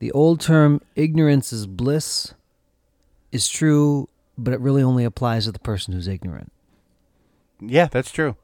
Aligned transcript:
The 0.00 0.10
old 0.12 0.40
term 0.40 0.80
ignorance 0.96 1.52
is 1.52 1.66
bliss 1.66 2.34
is 3.32 3.48
true, 3.48 4.08
but 4.36 4.52
it 4.52 4.60
really 4.60 4.82
only 4.82 5.04
applies 5.04 5.44
to 5.44 5.52
the 5.52 5.58
person 5.60 5.94
who's 5.94 6.08
ignorant. 6.08 6.50
Yeah, 7.60 7.86
that's 7.86 8.10
true. 8.10 8.36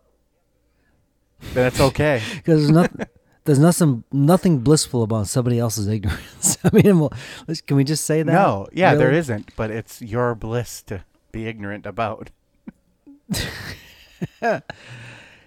That's 1.55 1.81
okay. 1.81 2.23
Because 2.37 2.61
there's 2.61 2.71
nothing, 2.71 3.07
there's 3.45 3.59
nothing, 3.59 4.05
nothing 4.13 4.59
blissful 4.61 5.03
about 5.03 5.27
somebody 5.29 5.59
else's 5.59 5.89
ignorance. 5.89 6.59
I 6.65 6.71
mean, 6.73 6.99
well, 7.01 7.13
can 7.67 7.77
we 7.77 7.85
just 7.85 8.05
say 8.05 8.23
that? 8.23 8.31
no, 8.33 8.67
yeah, 8.73 8.95
there 8.95 9.09
Really? 9.09 9.19
isn't, 9.21 9.57
but 9.57 9.71
it's 9.71 10.01
your 10.03 10.35
bliss 10.35 10.83
to 10.83 11.05
be 11.33 11.47
ignorant 11.47 11.87
about. 11.87 12.31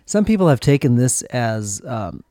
Some 0.05 0.25
people 0.25 0.47
have 0.47 0.59
taken 0.59 0.95
this 0.95 1.21
as 1.23 1.81
um, 1.85 2.23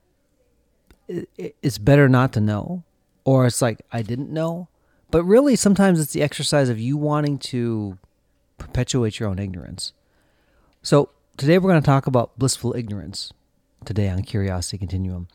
i 1.08 1.24
i- 1.38 1.52
it's 1.62 1.78
better 1.78 2.08
not 2.08 2.32
to 2.32 2.40
know, 2.40 2.82
or 3.28 3.44
it's 3.44 3.60
like 3.60 3.82
I 3.92 4.00
didn't 4.00 4.32
know. 4.32 4.68
But 5.10 5.22
really, 5.22 5.54
sometimes 5.54 6.00
it's 6.00 6.14
the 6.14 6.22
exercise 6.22 6.70
of 6.70 6.80
you 6.80 6.96
wanting 6.96 7.36
to 7.50 7.98
perpetuate 8.56 9.20
your 9.20 9.28
own 9.28 9.38
ignorance. 9.38 9.92
So 10.80 11.10
today 11.36 11.58
we're 11.58 11.68
going 11.68 11.82
to 11.82 11.86
talk 11.86 12.06
about 12.06 12.38
blissful 12.38 12.74
ignorance. 12.74 13.34
Today 13.84 14.08
on 14.08 14.22
Curiosity 14.22 14.78
Continuum. 14.78 15.28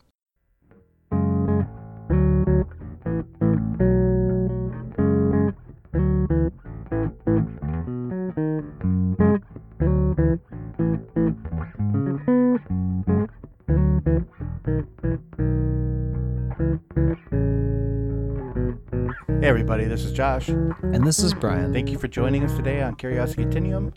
Hey, 19.44 19.50
everybody, 19.50 19.84
this 19.84 20.06
is 20.06 20.12
Josh. 20.12 20.48
And 20.48 21.06
this 21.06 21.18
is 21.18 21.34
Brian. 21.34 21.70
Thank 21.70 21.90
you 21.90 21.98
for 21.98 22.08
joining 22.08 22.44
us 22.44 22.56
today 22.56 22.80
on 22.80 22.94
Curiosity 22.94 23.42
Continuum. 23.42 23.92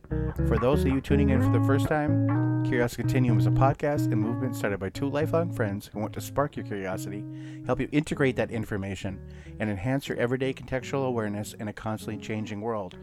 For 0.45 0.59
those 0.59 0.81
of 0.81 0.89
you 0.89 0.99
tuning 0.99 1.29
in 1.29 1.41
for 1.41 1.57
the 1.57 1.65
first 1.65 1.87
time, 1.87 2.65
Curiosity 2.65 3.03
Continuum 3.03 3.39
is 3.39 3.45
a 3.45 3.51
podcast 3.51 4.11
and 4.11 4.17
movement 4.17 4.57
started 4.57 4.77
by 4.77 4.89
two 4.89 5.09
lifelong 5.09 5.53
friends 5.53 5.87
who 5.87 5.99
want 5.99 6.11
to 6.15 6.19
spark 6.19 6.57
your 6.57 6.65
curiosity, 6.65 7.23
help 7.65 7.79
you 7.79 7.87
integrate 7.93 8.35
that 8.35 8.51
information, 8.51 9.21
and 9.57 9.69
enhance 9.69 10.09
your 10.09 10.17
everyday 10.17 10.53
contextual 10.53 11.07
awareness 11.07 11.53
in 11.53 11.69
a 11.69 11.73
constantly 11.73 12.21
changing 12.21 12.59
world. 12.59 12.97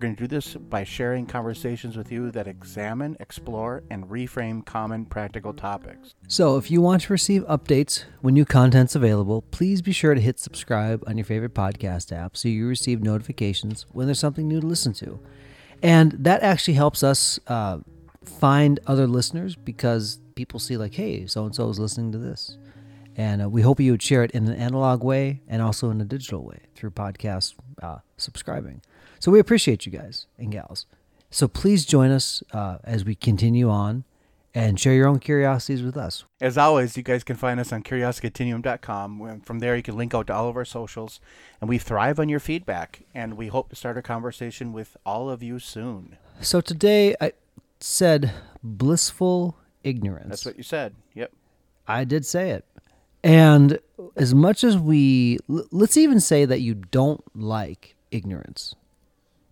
Going 0.00 0.16
to 0.16 0.22
do 0.22 0.28
this 0.28 0.54
by 0.54 0.82
sharing 0.82 1.26
conversations 1.26 1.94
with 1.94 2.10
you 2.10 2.30
that 2.30 2.46
examine, 2.46 3.18
explore, 3.20 3.82
and 3.90 4.08
reframe 4.08 4.64
common 4.64 5.04
practical 5.04 5.52
topics. 5.52 6.14
So, 6.26 6.56
if 6.56 6.70
you 6.70 6.80
want 6.80 7.02
to 7.02 7.12
receive 7.12 7.42
updates 7.42 8.04
when 8.22 8.32
new 8.32 8.46
content's 8.46 8.94
available, 8.94 9.42
please 9.42 9.82
be 9.82 9.92
sure 9.92 10.14
to 10.14 10.20
hit 10.20 10.38
subscribe 10.38 11.04
on 11.06 11.18
your 11.18 11.26
favorite 11.26 11.52
podcast 11.52 12.16
app 12.16 12.34
so 12.34 12.48
you 12.48 12.66
receive 12.66 13.02
notifications 13.02 13.84
when 13.92 14.06
there's 14.06 14.18
something 14.18 14.48
new 14.48 14.62
to 14.62 14.66
listen 14.66 14.94
to. 14.94 15.20
And 15.82 16.12
that 16.12 16.42
actually 16.42 16.74
helps 16.74 17.02
us 17.02 17.38
uh, 17.46 17.80
find 18.24 18.80
other 18.86 19.06
listeners 19.06 19.54
because 19.54 20.18
people 20.34 20.58
see, 20.58 20.78
like, 20.78 20.94
hey, 20.94 21.26
so 21.26 21.44
and 21.44 21.54
so 21.54 21.68
is 21.68 21.78
listening 21.78 22.10
to 22.12 22.18
this. 22.18 22.56
And 23.16 23.42
uh, 23.42 23.50
we 23.50 23.60
hope 23.60 23.78
you 23.78 23.90
would 23.90 24.02
share 24.02 24.24
it 24.24 24.30
in 24.30 24.48
an 24.48 24.54
analog 24.54 25.04
way 25.04 25.42
and 25.46 25.60
also 25.60 25.90
in 25.90 26.00
a 26.00 26.06
digital 26.06 26.42
way 26.42 26.60
through 26.74 26.92
podcast 26.92 27.52
uh, 27.82 27.98
subscribing. 28.16 28.80
So, 29.20 29.30
we 29.30 29.38
appreciate 29.38 29.86
you 29.86 29.92
guys 29.92 30.26
and 30.38 30.50
gals. 30.50 30.86
So, 31.30 31.46
please 31.46 31.86
join 31.86 32.10
us 32.10 32.42
uh, 32.52 32.78
as 32.82 33.04
we 33.04 33.14
continue 33.14 33.70
on 33.70 34.02
and 34.52 34.80
share 34.80 34.94
your 34.94 35.06
own 35.06 35.20
curiosities 35.20 35.82
with 35.82 35.96
us. 35.96 36.24
As 36.40 36.58
always, 36.58 36.96
you 36.96 37.02
guys 37.04 37.22
can 37.22 37.36
find 37.36 37.60
us 37.60 37.72
on 37.72 37.82
curiositycontinuum.com. 37.84 39.20
and 39.22 39.46
From 39.46 39.60
there, 39.60 39.76
you 39.76 39.82
can 39.82 39.96
link 39.96 40.14
out 40.14 40.26
to 40.26 40.34
all 40.34 40.48
of 40.48 40.56
our 40.56 40.64
socials, 40.64 41.20
and 41.60 41.68
we 41.68 41.78
thrive 41.78 42.18
on 42.18 42.28
your 42.28 42.40
feedback. 42.40 43.02
And 43.14 43.36
we 43.36 43.46
hope 43.48 43.68
to 43.70 43.76
start 43.76 43.96
a 43.96 44.02
conversation 44.02 44.72
with 44.72 44.96
all 45.06 45.30
of 45.30 45.42
you 45.42 45.58
soon. 45.58 46.16
So 46.40 46.60
today 46.60 47.14
I 47.20 47.32
said 47.78 48.32
blissful 48.62 49.56
ignorance. 49.84 50.28
That's 50.30 50.46
what 50.46 50.56
you 50.56 50.62
said. 50.64 50.94
Yep. 51.14 51.32
I 51.86 52.04
did 52.04 52.26
say 52.26 52.50
it. 52.50 52.64
And 53.22 53.78
as 54.16 54.34
much 54.34 54.64
as 54.64 54.78
we, 54.78 55.38
l- 55.48 55.66
let's 55.70 55.96
even 55.96 56.18
say 56.20 56.44
that 56.44 56.60
you 56.60 56.74
don't 56.74 57.22
like 57.36 57.94
ignorance. 58.10 58.74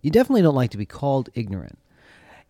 You 0.01 0.11
definitely 0.11 0.41
don't 0.41 0.55
like 0.55 0.71
to 0.71 0.77
be 0.77 0.85
called 0.85 1.29
ignorant. 1.33 1.77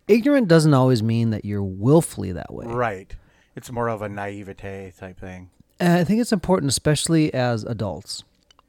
Ignorant 0.08 0.48
doesn't 0.48 0.74
always 0.74 1.02
mean 1.02 1.30
that 1.30 1.44
you're 1.44 1.62
willfully 1.62 2.32
that 2.32 2.52
way. 2.52 2.66
Right. 2.66 3.14
It's 3.54 3.70
more 3.70 3.88
of 3.88 4.02
a 4.02 4.08
naivete 4.08 4.92
type 4.98 5.20
thing. 5.20 5.50
And 5.78 5.98
I 5.98 6.04
think 6.04 6.20
it's 6.20 6.32
important, 6.32 6.70
especially 6.70 7.32
as 7.32 7.64
adults 7.64 8.24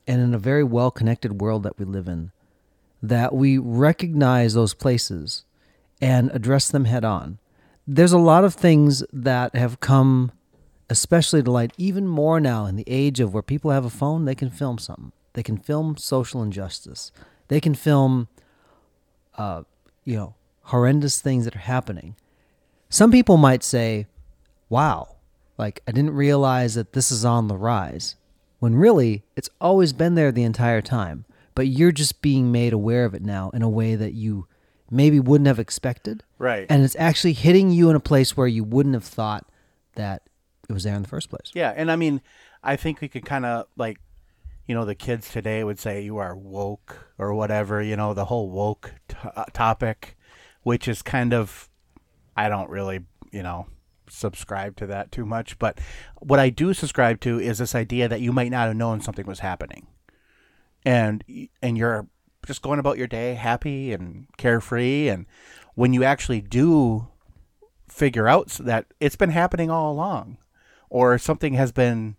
and 0.08 0.22
in 0.22 0.34
a 0.34 0.40
very 0.40 0.64
well 0.64 0.92
connected 0.92 1.42
world 1.42 1.64
that 1.64 1.78
we 1.78 1.86
live 1.86 2.08
in, 2.08 2.32
that 3.02 3.34
we 3.34 3.58
recognize 3.58 4.54
those 4.54 4.74
places 4.74 5.46
and 6.02 6.32
address 6.32 6.70
them 6.70 6.86
head 6.86 7.06
on. 7.06 7.38
There's 7.88 8.14
a 8.14 8.18
lot 8.18 8.44
of 8.44 8.54
things 8.54 9.04
that 9.12 9.56
have 9.56 9.80
come, 9.80 10.32
especially 10.90 11.44
to 11.44 11.52
light, 11.52 11.74
even 11.78 12.08
more 12.08 12.40
now 12.40 12.66
in 12.66 12.76
the 12.76 12.88
age 12.88 13.20
of 13.20 13.34
where 13.34 13.44
people 13.44 13.72
have 13.72 13.86
a 13.86 13.90
phone, 13.90 14.26
they 14.26 14.36
can 14.36 14.50
film 14.50 14.78
something. 14.78 15.12
They 15.34 15.44
can 15.44 15.58
film 15.58 15.98
social 15.98 16.44
injustice. 16.44 17.12
They 17.48 17.60
can 17.60 17.76
film, 17.76 18.28
uh, 19.38 19.64
you 20.06 20.16
know, 20.16 20.36
horrendous 20.64 21.22
things 21.22 21.46
that 21.46 21.56
are 21.56 21.60
happening. 21.60 22.16
Some 22.90 23.12
people 23.12 23.38
might 23.38 23.64
say, 23.64 24.08
wow, 24.70 25.16
like 25.58 25.82
I 25.88 25.92
didn't 25.92 26.16
realize 26.16 26.76
that 26.76 26.94
this 26.94 27.12
is 27.12 27.24
on 27.24 27.48
the 27.48 27.56
rise. 27.56 28.16
When 28.60 28.76
really, 28.76 29.24
it's 29.36 29.50
always 29.60 29.94
been 29.94 30.16
there 30.16 30.32
the 30.32 30.44
entire 30.44 30.82
time, 30.82 31.26
but 31.56 31.68
you're 31.68 31.92
just 31.92 32.22
being 32.22 32.52
made 32.52 32.74
aware 32.74 33.06
of 33.06 33.14
it 33.14 33.24
now 33.24 33.50
in 33.52 33.62
a 33.62 33.70
way 33.70 33.96
that 33.96 34.14
you 34.14 34.48
maybe 34.90 35.20
wouldn't 35.20 35.48
have 35.48 35.60
expected. 35.60 36.24
Right. 36.38 36.68
And 36.70 36.84
it's 36.84 36.96
actually 36.98 37.34
hitting 37.34 37.72
you 37.72 37.90
in 37.90 37.96
a 37.96 38.00
place 38.00 38.38
where 38.38 38.48
you 38.48 38.64
wouldn't 38.64 38.94
have 38.94 39.04
thought 39.04 39.48
that 39.96 40.24
it 40.70 40.74
was 40.74 40.84
there 40.84 40.96
in 40.96 41.02
the 41.02 41.08
first 41.08 41.30
place. 41.30 41.52
yeah. 41.54 41.74
And 41.76 41.92
I 41.92 41.96
mean, 41.96 42.22
I 42.64 42.76
think 42.76 43.02
we 43.02 43.08
could 43.08 43.26
kind 43.26 43.46
of 43.46 43.66
like, 43.78 43.98
you 44.66 44.76
know, 44.76 44.86
the 44.86 44.96
kids 44.96 45.32
today 45.32 45.64
would 45.64 45.80
say 45.80 46.02
you 46.02 46.18
are 46.18 46.36
woke 46.36 47.08
or 47.18 47.34
whatever, 47.34 47.82
you 47.82 47.96
know, 47.96 48.14
the 48.14 48.26
whole 48.26 48.50
woke 48.50 48.94
t- 49.08 49.18
uh, 49.36 49.46
topic, 49.54 50.18
which 50.64 50.88
is 50.88 51.02
kind 51.02 51.34
of, 51.34 51.70
I 52.36 52.50
don't 52.50 52.70
really, 52.70 53.02
you 53.32 53.44
know, 53.44 53.68
subscribe 54.10 54.76
to 54.78 54.88
that 54.88 55.12
too 55.12 55.26
much. 55.26 55.58
But 55.58 55.80
what 56.20 56.40
I 56.40 56.50
do 56.50 56.74
subscribe 56.74 57.20
to 57.22 57.40
is 57.40 57.58
this 57.58 57.76
idea 57.76 58.08
that 58.08 58.22
you 58.22 58.32
might 58.32 58.52
not 58.52 58.68
have 58.68 58.76
known 58.76 59.02
something 59.02 59.26
was 59.26 59.40
happening. 59.40 59.88
And, 60.86 61.24
and 61.62 61.78
you're 61.78 62.08
just 62.46 62.62
going 62.62 62.80
about 62.80 62.98
your 62.98 63.08
day 63.08 63.36
happy 63.36 63.94
and 63.94 64.28
carefree. 64.38 65.10
And 65.10 65.26
when 65.76 65.94
you 65.94 66.04
actually 66.04 66.42
do 66.42 67.08
figure 67.88 68.28
out 68.28 68.50
that 68.60 68.86
it's 69.00 69.16
been 69.16 69.30
happening 69.30 69.70
all 69.70 69.92
along 69.92 70.38
or 70.90 71.18
something 71.18 71.54
has 71.54 71.72
been 71.72 72.16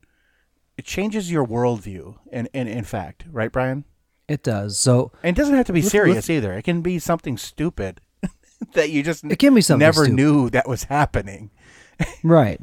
it 0.78 0.84
changes 0.84 1.30
your 1.30 1.46
worldview 1.46 2.16
in, 2.30 2.48
in, 2.52 2.66
in 2.68 2.84
fact 2.84 3.24
right 3.30 3.52
brian 3.52 3.84
It 4.28 4.42
does. 4.42 4.78
So 4.78 5.12
and 5.22 5.36
it 5.36 5.40
doesn't 5.40 5.54
have 5.56 5.66
to 5.66 5.72
be 5.72 5.82
serious 5.82 6.30
either 6.30 6.52
it 6.54 6.62
can 6.62 6.80
be 6.82 6.98
something 6.98 7.36
stupid 7.36 8.00
that 8.74 8.90
you 8.90 9.02
just 9.02 9.24
It 9.24 9.38
can 9.38 9.54
be 9.54 9.60
something 9.60 9.80
never 9.86 10.04
stupid. 10.04 10.16
knew 10.16 10.50
that 10.50 10.68
was 10.68 10.84
happening 10.84 11.50
Right. 12.22 12.60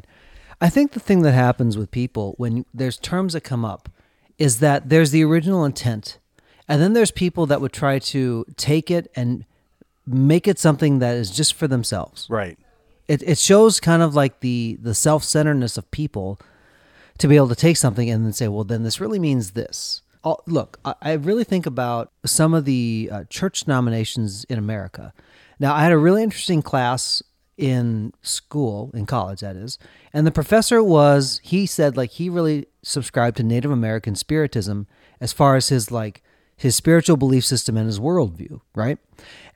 I 0.60 0.68
think 0.68 0.92
the 0.92 1.00
thing 1.00 1.22
that 1.22 1.32
happens 1.32 1.78
with 1.78 1.90
people 1.90 2.34
when 2.36 2.64
there's 2.74 2.98
terms 2.98 3.32
that 3.32 3.42
come 3.42 3.64
up 3.64 3.88
is 4.38 4.58
that 4.58 4.88
there's 4.90 5.10
the 5.10 5.22
original 5.24 5.64
intent, 5.64 6.18
and 6.68 6.82
then 6.82 6.92
there's 6.92 7.10
people 7.10 7.46
that 7.46 7.60
would 7.62 7.72
try 7.72 7.98
to 7.98 8.44
take 8.56 8.90
it 8.90 9.10
and 9.16 9.44
make 10.06 10.46
it 10.48 10.58
something 10.58 10.98
that 10.98 11.16
is 11.16 11.30
just 11.30 11.54
for 11.54 11.66
themselves. 11.68 12.26
right 12.28 12.58
It, 13.08 13.22
it 13.22 13.38
shows 13.38 13.80
kind 13.80 14.02
of 14.02 14.14
like 14.14 14.40
the, 14.40 14.76
the 14.82 14.94
self 14.94 15.24
centeredness 15.24 15.78
of 15.78 15.90
people 15.90 16.38
to 17.20 17.28
be 17.28 17.36
able 17.36 17.48
to 17.48 17.54
take 17.54 17.76
something 17.76 18.10
and 18.10 18.24
then 18.24 18.32
say, 18.32 18.48
well, 18.48 18.64
then 18.64 18.82
this 18.82 19.00
really 19.00 19.18
means 19.18 19.52
this. 19.52 20.02
All, 20.24 20.42
look, 20.46 20.80
I, 20.84 20.94
I 21.02 21.12
really 21.12 21.44
think 21.44 21.66
about 21.66 22.12
some 22.24 22.54
of 22.54 22.64
the 22.64 23.08
uh, 23.12 23.24
church 23.30 23.64
denominations 23.64 24.44
in 24.44 24.58
America. 24.58 25.12
Now, 25.58 25.74
I 25.74 25.82
had 25.82 25.92
a 25.92 25.98
really 25.98 26.22
interesting 26.22 26.62
class 26.62 27.22
in 27.56 28.14
school, 28.22 28.90
in 28.94 29.04
college, 29.04 29.40
that 29.40 29.54
is, 29.54 29.78
and 30.14 30.26
the 30.26 30.30
professor 30.30 30.82
was, 30.82 31.40
he 31.42 31.66
said, 31.66 31.94
like, 31.94 32.10
he 32.12 32.30
really 32.30 32.66
subscribed 32.82 33.36
to 33.36 33.42
Native 33.42 33.70
American 33.70 34.14
Spiritism 34.14 34.86
as 35.20 35.34
far 35.34 35.56
as 35.56 35.68
his, 35.68 35.90
like, 35.90 36.22
his 36.56 36.74
spiritual 36.74 37.18
belief 37.18 37.44
system 37.44 37.76
and 37.76 37.86
his 37.86 38.00
worldview, 38.00 38.60
right? 38.74 38.98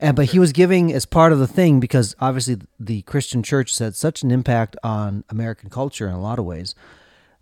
And 0.00 0.17
but 0.17 0.27
he 0.27 0.38
was 0.38 0.53
giving 0.53 0.93
as 0.93 1.05
part 1.06 1.33
of 1.33 1.38
the 1.38 1.47
thing 1.47 1.81
because 1.81 2.15
obviously 2.19 2.59
the 2.81 3.03
Christian 3.03 3.43
church 3.43 3.71
has 3.71 3.79
had 3.79 3.94
such 3.94 4.23
an 4.23 4.31
impact 4.31 4.77
on 4.83 5.25
American 5.29 5.69
culture 5.69 6.09
in 6.09 6.15
a 6.15 6.21
lot 6.21 6.38
of 6.38 6.47
ways 6.47 6.75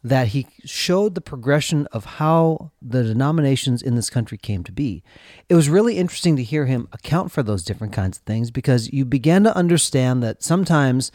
that 0.04 0.28
he 0.28 0.46
showed 0.64 1.14
the 1.14 1.20
progression 1.20 1.86
of 1.92 2.04
how 2.04 2.72
the 2.82 3.04
denominations 3.04 3.82
in 3.82 3.94
this 3.94 4.10
country 4.10 4.36
came 4.36 4.64
to 4.64 4.72
be. 4.72 5.02
It 5.48 5.54
was 5.54 5.68
really 5.68 5.96
interesting 5.96 6.34
to 6.36 6.42
hear 6.42 6.66
him 6.66 6.88
account 6.92 7.30
for 7.30 7.42
those 7.42 7.62
different 7.64 7.92
kinds 7.92 8.18
of 8.18 8.24
things 8.24 8.50
because 8.50 8.92
you 8.92 9.04
began 9.04 9.44
to 9.44 9.56
understand 9.56 10.22
that 10.22 10.42
sometimes 10.42 11.12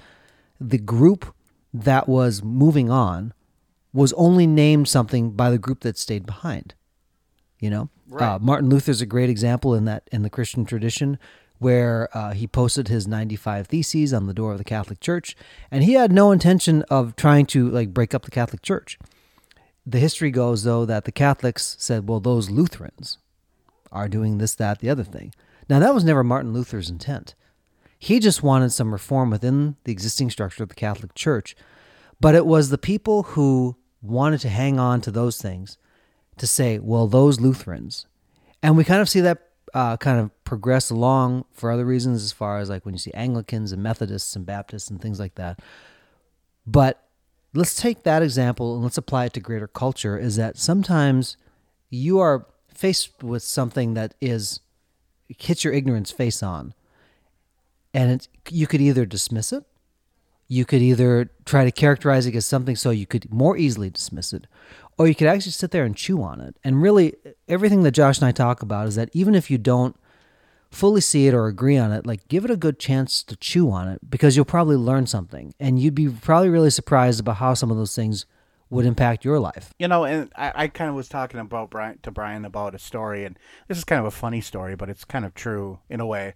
the 0.59 0.77
group 0.77 1.33
that 1.73 2.07
was 2.07 2.41
moving 2.43 2.89
on 2.89 3.33
was 3.91 4.13
only 4.13 4.47
named 4.47 4.87
something 4.87 5.31
by 5.31 5.49
the 5.49 5.57
group 5.57 5.81
that 5.81 5.97
stayed 5.97 6.25
behind. 6.25 6.73
You 7.59 7.69
know, 7.69 7.89
Right. 8.09 8.35
uh, 8.35 8.39
Martin 8.39 8.69
Luther's 8.69 9.01
a 9.01 9.05
great 9.05 9.29
example 9.29 9.73
in 9.73 9.83
that 9.85 10.07
in 10.13 10.21
the 10.21 10.29
Christian 10.29 10.63
tradition, 10.63 11.17
where 11.59 12.09
uh, 12.15 12.33
he 12.33 12.47
posted 12.47 12.87
his 12.87 13.07
95 13.07 13.67
theses 13.67 14.13
on 14.13 14.27
the 14.27 14.33
door 14.33 14.51
of 14.51 14.57
the 14.57 14.63
Catholic 14.63 14.99
Church, 14.99 15.35
and 15.71 15.83
he 15.83 15.93
had 15.93 16.11
no 16.11 16.31
intention 16.31 16.83
of 16.83 17.15
trying 17.15 17.45
to 17.47 17.69
like 17.69 17.93
break 17.93 18.13
up 18.13 18.23
the 18.23 18.31
Catholic 18.31 18.61
Church. 18.61 18.97
The 19.85 19.99
history 19.99 20.31
goes 20.31 20.63
though 20.63 20.85
that 20.85 21.05
the 21.05 21.11
Catholics 21.11 21.75
said, 21.79 22.07
"Well, 22.07 22.19
those 22.19 22.49
Lutherans 22.49 23.17
are 23.91 24.09
doing 24.09 24.37
this, 24.37 24.55
that, 24.55 24.79
the 24.79 24.89
other 24.89 25.03
thing." 25.03 25.33
Now 25.69 25.79
that 25.79 25.93
was 25.93 26.03
never 26.03 26.23
Martin 26.23 26.53
Luther's 26.53 26.89
intent. 26.89 27.35
He 27.99 28.19
just 28.19 28.43
wanted 28.43 28.71
some 28.71 28.91
reform 28.91 29.31
within 29.31 29.75
the 29.83 29.91
existing 29.91 30.29
structure 30.29 30.63
of 30.63 30.69
the 30.69 30.75
Catholic 30.75 31.15
Church, 31.15 31.55
but 32.19 32.35
it 32.35 32.45
was 32.45 32.69
the 32.69 32.77
people 32.77 33.23
who 33.23 33.75
wanted 34.01 34.39
to 34.41 34.49
hang 34.49 34.79
on 34.79 35.01
to 35.01 35.11
those 35.11 35.37
things 35.37 35.77
to 36.37 36.47
say, 36.47 36.79
well, 36.79 37.07
those 37.07 37.39
Lutherans. 37.39 38.05
And 38.61 38.77
we 38.77 38.83
kind 38.83 39.01
of 39.01 39.09
see 39.09 39.21
that 39.21 39.46
uh, 39.77 39.95
kind 39.95 40.19
of 40.19 40.43
progress 40.43 40.89
along 40.89 41.45
for 41.51 41.69
other 41.69 41.85
reasons, 41.85 42.23
as 42.23 42.31
far 42.31 42.57
as 42.57 42.67
like 42.67 42.83
when 42.83 42.95
you 42.95 42.99
see 42.99 43.11
Anglicans 43.13 43.71
and 43.71 43.83
Methodists 43.83 44.35
and 44.35 44.43
Baptists 44.43 44.89
and 44.89 44.99
things 44.99 45.19
like 45.19 45.35
that. 45.35 45.59
But 46.65 47.03
let's 47.53 47.75
take 47.75 48.01
that 48.01 48.23
example 48.23 48.73
and 48.73 48.83
let's 48.83 48.97
apply 48.97 49.25
it 49.25 49.33
to 49.33 49.39
greater 49.39 49.67
culture 49.67 50.17
is 50.17 50.35
that 50.35 50.57
sometimes 50.57 51.37
you 51.91 52.17
are 52.17 52.47
faced 52.73 53.21
with 53.21 53.43
something 53.43 53.93
that 53.93 54.15
is 54.19 54.61
hits 55.27 55.63
your 55.63 55.73
ignorance 55.73 56.09
face 56.09 56.41
on. 56.41 56.73
And 57.93 58.11
it's, 58.11 58.29
you 58.49 58.65
could 58.65 58.81
either 58.81 59.05
dismiss 59.05 59.53
it 59.53 59.63
you 60.47 60.65
could 60.65 60.81
either 60.81 61.29
try 61.45 61.65
to 61.65 61.71
characterize 61.71 62.25
it 62.25 62.35
as 62.35 62.45
something 62.45 62.75
so 62.75 62.89
you 62.89 63.05
could 63.05 63.31
more 63.31 63.57
easily 63.57 63.89
dismiss 63.89 64.31
it, 64.33 64.47
or 64.97 65.07
you 65.07 65.15
could 65.15 65.27
actually 65.27 65.51
sit 65.51 65.71
there 65.71 65.85
and 65.85 65.95
chew 65.95 66.21
on 66.21 66.41
it. 66.41 66.55
And 66.63 66.81
really, 66.81 67.15
everything 67.47 67.83
that 67.83 67.91
Josh 67.91 68.19
and 68.19 68.27
I 68.27 68.31
talk 68.31 68.61
about 68.61 68.87
is 68.87 68.95
that 68.95 69.09
even 69.13 69.35
if 69.35 69.51
you 69.51 69.57
don't 69.57 69.95
fully 70.71 71.01
see 71.01 71.27
it 71.27 71.33
or 71.33 71.47
agree 71.47 71.77
on 71.77 71.91
it, 71.91 72.05
like 72.05 72.27
give 72.27 72.43
it 72.43 72.51
a 72.51 72.57
good 72.57 72.79
chance 72.79 73.23
to 73.23 73.35
chew 73.35 73.71
on 73.71 73.87
it 73.87 74.09
because 74.09 74.35
you'll 74.35 74.45
probably 74.45 74.75
learn 74.75 75.05
something. 75.05 75.53
And 75.59 75.79
you'd 75.79 75.95
be 75.95 76.09
probably 76.09 76.49
really 76.49 76.69
surprised 76.69 77.19
about 77.19 77.37
how 77.37 77.53
some 77.53 77.71
of 77.71 77.77
those 77.77 77.95
things 77.95 78.25
would 78.69 78.85
impact 78.85 79.23
your 79.23 79.39
life. 79.39 79.73
You 79.79 79.87
know, 79.87 80.03
and 80.03 80.31
I, 80.35 80.51
I 80.55 80.67
kind 80.67 80.89
of 80.89 80.95
was 80.95 81.07
talking 81.07 81.39
about 81.39 81.69
Brian 81.69 81.99
to 82.03 82.11
Brian 82.11 82.43
about 82.43 82.75
a 82.75 82.79
story, 82.79 83.23
and 83.23 83.39
this 83.67 83.77
is 83.77 83.83
kind 83.83 83.99
of 83.99 84.05
a 84.05 84.11
funny 84.11 84.41
story, 84.41 84.75
but 84.75 84.89
it's 84.89 85.05
kind 85.05 85.23
of 85.23 85.33
true 85.33 85.79
in 85.89 86.01
a 86.01 86.05
way. 86.05 86.33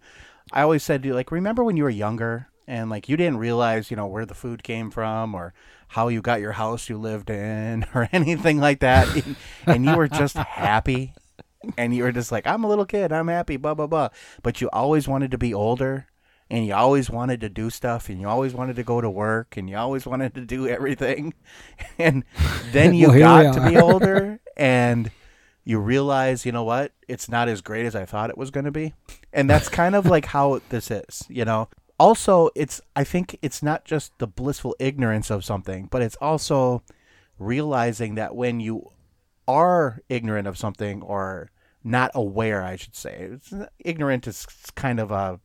I 0.53 0.61
always 0.61 0.83
said 0.83 1.03
to 1.03 1.09
you, 1.09 1.13
like, 1.13 1.31
remember 1.31 1.63
when 1.63 1.77
you 1.77 1.83
were 1.83 1.89
younger 1.89 2.47
and 2.67 2.89
like 2.89 3.09
you 3.09 3.17
didn't 3.17 3.37
realize, 3.37 3.91
you 3.91 3.97
know, 3.97 4.07
where 4.07 4.25
the 4.25 4.33
food 4.35 4.63
came 4.63 4.91
from 4.91 5.35
or 5.35 5.53
how 5.89 6.07
you 6.07 6.21
got 6.21 6.41
your 6.41 6.53
house 6.53 6.89
you 6.89 6.97
lived 6.97 7.29
in 7.29 7.85
or 7.95 8.09
anything 8.11 8.59
like 8.59 8.79
that, 8.79 9.07
and 9.65 9.85
you 9.85 9.95
were 9.95 10.07
just 10.07 10.35
happy, 10.37 11.13
and 11.77 11.95
you 11.95 12.03
were 12.03 12.11
just 12.11 12.31
like, 12.31 12.47
I'm 12.47 12.63
a 12.63 12.67
little 12.67 12.85
kid, 12.85 13.11
I'm 13.11 13.27
happy, 13.27 13.57
blah 13.57 13.73
blah 13.73 13.87
blah. 13.87 14.09
But 14.43 14.61
you 14.61 14.69
always 14.71 15.07
wanted 15.07 15.31
to 15.31 15.37
be 15.37 15.53
older 15.53 16.07
and 16.49 16.65
you 16.65 16.73
always 16.73 17.09
wanted 17.09 17.39
to 17.41 17.49
do 17.49 17.69
stuff 17.69 18.09
and 18.09 18.19
you 18.19 18.27
always 18.27 18.53
wanted 18.53 18.75
to 18.75 18.83
go 18.83 18.99
to 18.99 19.09
work 19.09 19.55
and 19.55 19.69
you 19.69 19.77
always 19.77 20.05
wanted 20.05 20.33
to 20.35 20.41
do 20.41 20.67
everything. 20.67 21.33
And 21.97 22.23
then 22.71 22.93
you 22.93 23.09
Well, 23.09 23.19
got 23.19 23.53
to 23.53 23.69
be 23.69 23.77
older 23.77 24.39
and 24.57 25.11
you 25.63 25.79
realize 25.79 26.45
you 26.45 26.51
know 26.51 26.63
what? 26.63 26.93
It's 27.07 27.29
not 27.29 27.47
as 27.47 27.61
great 27.61 27.85
as 27.85 27.95
i 27.95 28.05
thought 28.05 28.29
it 28.29 28.37
was 28.37 28.51
going 28.51 28.65
to 28.65 28.71
be. 28.71 28.93
And 29.31 29.49
that's 29.49 29.69
kind 29.69 29.95
of 29.95 30.05
like 30.05 30.25
how 30.25 30.61
this 30.69 30.91
is 30.91 31.23
you 31.29 31.45
know 31.45 31.69
also 32.01 32.49
it's 32.55 32.81
i 32.95 33.03
think 33.03 33.37
it's 33.41 33.61
not 33.61 33.85
just 33.85 34.17
the 34.17 34.27
blissful 34.27 34.75
ignorance 34.79 35.29
of 35.29 35.45
something 35.45 35.87
but 35.91 36.01
it's 36.01 36.17
also 36.17 36.83
realizing 37.37 38.15
that 38.15 38.35
when 38.35 38.59
you 38.59 38.91
are 39.47 40.01
ignorant 40.09 40.47
of 40.47 40.57
something 40.57 41.01
or 41.01 41.49
not 41.83 42.11
aware 42.13 42.63
i 42.63 42.75
should 42.75 42.95
say 42.95 43.29
ignorant 43.79 44.27
is 44.27 44.45
kind 44.75 44.99
of 44.99 45.11
a 45.11 45.39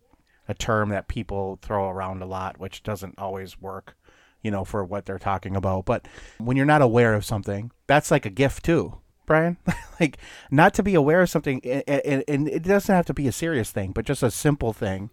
a 0.48 0.54
term 0.54 0.90
that 0.90 1.08
people 1.08 1.58
throw 1.62 1.88
around 1.88 2.22
a 2.22 2.26
lot, 2.26 2.58
which 2.58 2.82
doesn't 2.82 3.18
always 3.18 3.60
work, 3.60 3.96
you 4.42 4.50
know, 4.50 4.64
for 4.64 4.84
what 4.84 5.06
they're 5.06 5.18
talking 5.18 5.56
about. 5.56 5.84
But 5.84 6.06
when 6.38 6.56
you're 6.56 6.66
not 6.66 6.82
aware 6.82 7.14
of 7.14 7.24
something, 7.24 7.72
that's 7.86 8.10
like 8.10 8.26
a 8.26 8.30
gift 8.30 8.64
too, 8.64 8.98
Brian. 9.26 9.56
like 10.00 10.18
not 10.50 10.74
to 10.74 10.82
be 10.82 10.94
aware 10.94 11.22
of 11.22 11.30
something, 11.30 11.60
and, 11.64 12.24
and 12.28 12.48
it 12.48 12.62
doesn't 12.62 12.94
have 12.94 13.06
to 13.06 13.14
be 13.14 13.28
a 13.28 13.32
serious 13.32 13.70
thing, 13.70 13.92
but 13.92 14.04
just 14.04 14.22
a 14.22 14.30
simple 14.30 14.72
thing. 14.72 15.10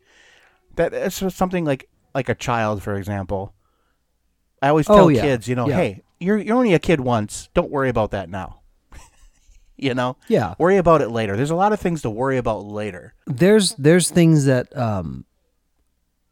That 0.75 0.92
just 1.12 1.38
something 1.38 1.66
like 1.66 1.90
like 2.16 2.30
a 2.30 2.36
child, 2.36 2.84
for 2.84 2.96
example. 2.96 3.54
I 4.62 4.70
always 4.70 4.90
Oh, 4.90 4.96
tell 4.96 5.12
yeah. 5.12 5.22
kids, 5.22 5.48
you 5.48 5.56
know, 5.56 5.68
Yeah. 5.68 5.75
hey, 5.75 6.04
you're 6.20 6.38
you're 6.38 6.56
only 6.56 6.74
a 6.74 6.80
kid 6.80 7.00
once. 7.02 7.50
Don't 7.54 7.70
worry 7.72 7.90
about 7.90 8.12
that 8.12 8.30
now. 8.30 8.62
you 9.78 9.94
know, 9.94 10.16
Yeah. 10.28 10.56
worry 10.58 10.78
about 10.78 11.02
it 11.02 11.10
later. 11.10 11.36
There's 11.36 11.50
a 11.52 11.56
lot 11.56 11.74
of 11.74 11.80
things 11.80 12.02
to 12.04 12.10
worry 12.10 12.38
about 12.38 12.66
later. 12.66 13.14
there's 13.28 13.75
there's 13.75 14.10
things 14.10 14.46
that 14.46 14.75
um, 14.78 15.25